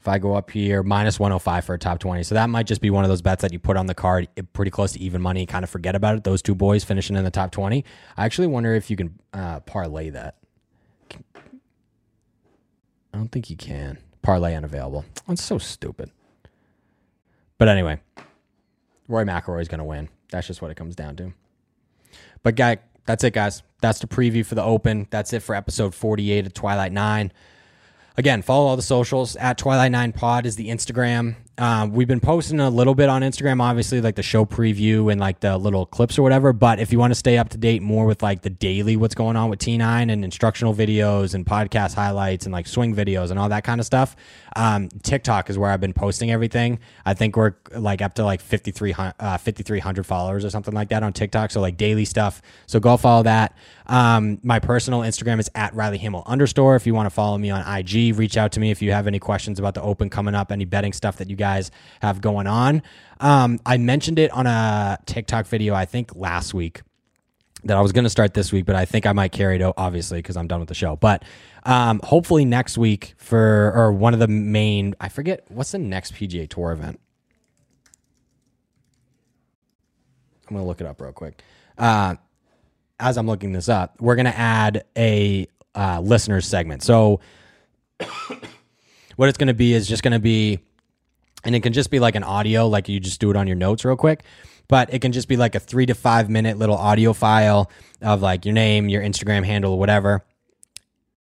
[0.01, 2.23] If I go up here, minus 105 for a top 20.
[2.23, 4.29] So that might just be one of those bets that you put on the card
[4.55, 6.25] pretty close to even money, kind of forget about it.
[6.25, 7.85] Those two boys finishing in the top 20.
[8.17, 10.37] I actually wonder if you can uh, parlay that.
[13.13, 13.99] I don't think you can.
[14.23, 15.05] Parlay unavailable.
[15.29, 16.11] That's so stupid.
[17.59, 18.01] But anyway,
[19.07, 20.09] Rory McIlroy is going to win.
[20.31, 21.35] That's just what it comes down to.
[22.43, 23.63] But guy, that's it, guys.
[23.83, 25.09] That's the preview for the Open.
[25.11, 27.33] That's it for episode 48 of Twilight 9
[28.17, 31.37] again, follow all the socials at Twilight Nine Pod is the Instagram.
[31.59, 35.21] Um, we've been posting a little bit on Instagram, obviously, like the show preview and
[35.21, 36.55] like the little clips or whatever.
[36.55, 39.15] But if you want to stay up to date more with like the daily what's
[39.15, 43.39] going on with T9 and instructional videos and podcast highlights and like swing videos and
[43.39, 44.17] all that kind of stuff,
[44.57, 46.81] um, TikTok is where I've been posting everything.
[47.05, 51.03] I think we're like up to like 5,300 uh, 5, followers or something like that
[51.03, 51.51] on TikTok.
[51.51, 52.43] So like daily stuff.
[52.67, 53.57] So go follow that.
[53.87, 56.77] Um, my personal Instagram is at Riley Himmel underscore.
[56.77, 59.07] If you want to follow me on IG, reach out to me if you have
[59.07, 61.71] any questions about the open coming up, any betting stuff that you guys guys
[62.03, 62.83] have going on.
[63.21, 66.83] Um, I mentioned it on a TikTok video, I think last week.
[67.65, 69.63] that I was going to start this week, but I think I might carry it
[69.63, 70.97] out, obviously, because I'm done with the show.
[70.97, 71.25] But
[71.65, 76.15] um, hopefully next week for, or one of the main, I forget, what's the next
[76.15, 77.01] PGA Tour event?
[80.49, 81.43] I'm to look it up real quick.
[81.79, 82.17] Uh,
[82.99, 86.83] as I'm looking this up, we're to add a uh, listeners segment.
[86.83, 87.21] So,
[89.17, 90.59] what it's to be is just to be,
[91.45, 93.57] and it can just be like an audio, like you just do it on your
[93.57, 94.25] notes real quick
[94.71, 97.69] but it can just be like a three to five minute little audio file
[98.01, 100.25] of like your name, your Instagram handle, whatever,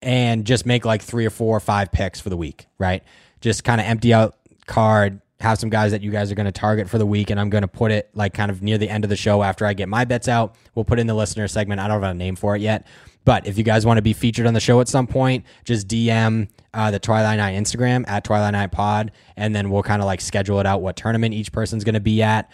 [0.01, 3.03] and just make like three or four or five picks for the week, right?
[3.41, 4.35] Just kind of empty out
[4.65, 7.39] card, have some guys that you guys are going to target for the week, and
[7.39, 9.65] I'm going to put it like kind of near the end of the show after
[9.65, 10.55] I get my bets out.
[10.75, 11.81] We'll put in the listener segment.
[11.81, 12.87] I don't have a name for it yet,
[13.25, 15.87] but if you guys want to be featured on the show at some point, just
[15.87, 20.05] DM uh, the Twilight Nine Instagram at Twilight Nine Pod, and then we'll kind of
[20.05, 22.51] like schedule it out what tournament each person's going to be at.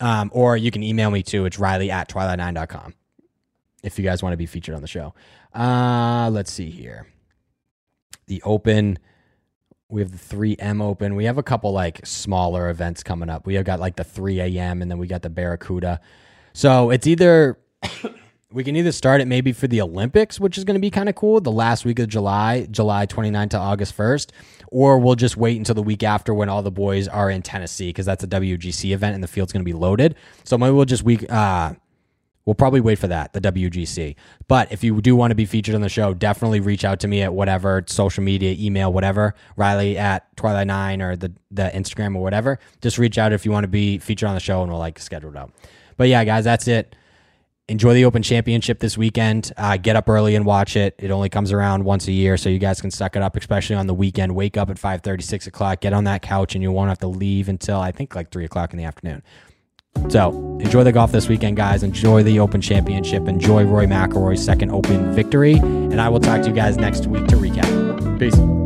[0.00, 1.44] Um, or you can email me too.
[1.44, 2.94] It's riley at twilight9.com
[3.82, 5.14] if you guys want to be featured on the show.
[5.54, 7.06] Uh, let's see here.
[8.26, 8.98] The Open.
[9.88, 11.16] We have the 3M Open.
[11.16, 13.46] We have a couple like smaller events coming up.
[13.46, 16.00] We have got like the 3M and then we got the Barracuda.
[16.52, 17.58] So it's either
[18.52, 21.08] we can either start it maybe for the Olympics, which is going to be kind
[21.08, 24.30] of cool, the last week of July, July 29 to August 1st,
[24.68, 27.88] or we'll just wait until the week after when all the boys are in Tennessee
[27.88, 30.14] because that's a WGC event and the field's going to be loaded.
[30.44, 31.74] So maybe we'll just week uh
[32.50, 34.16] we'll probably wait for that, the WGC.
[34.48, 37.06] But if you do want to be featured on the show, definitely reach out to
[37.06, 42.16] me at whatever social media, email, whatever, Riley at Twilight Nine or the the Instagram
[42.16, 42.58] or whatever.
[42.82, 44.98] Just reach out if you want to be featured on the show and we'll like
[44.98, 45.52] schedule it out.
[45.96, 46.96] But yeah, guys, that's it
[47.68, 49.52] enjoy the Open Championship this weekend.
[49.56, 50.96] Uh, get up early and watch it.
[50.98, 53.76] It only comes around once a year, so you guys can suck it up, especially
[53.76, 54.34] on the weekend.
[54.34, 57.06] Wake up at 5 6 o'clock, get on that couch, and you won't have to
[57.06, 59.22] leave until I think like 3 o'clock in the afternoon.
[60.08, 60.30] So
[60.60, 61.82] enjoy the golf this weekend, guys.
[61.82, 63.28] Enjoy the Open Championship.
[63.28, 65.54] Enjoy Rory McIlroy's second Open victory.
[65.54, 68.18] And I will talk to you guys next week to recap.
[68.18, 68.59] Peace.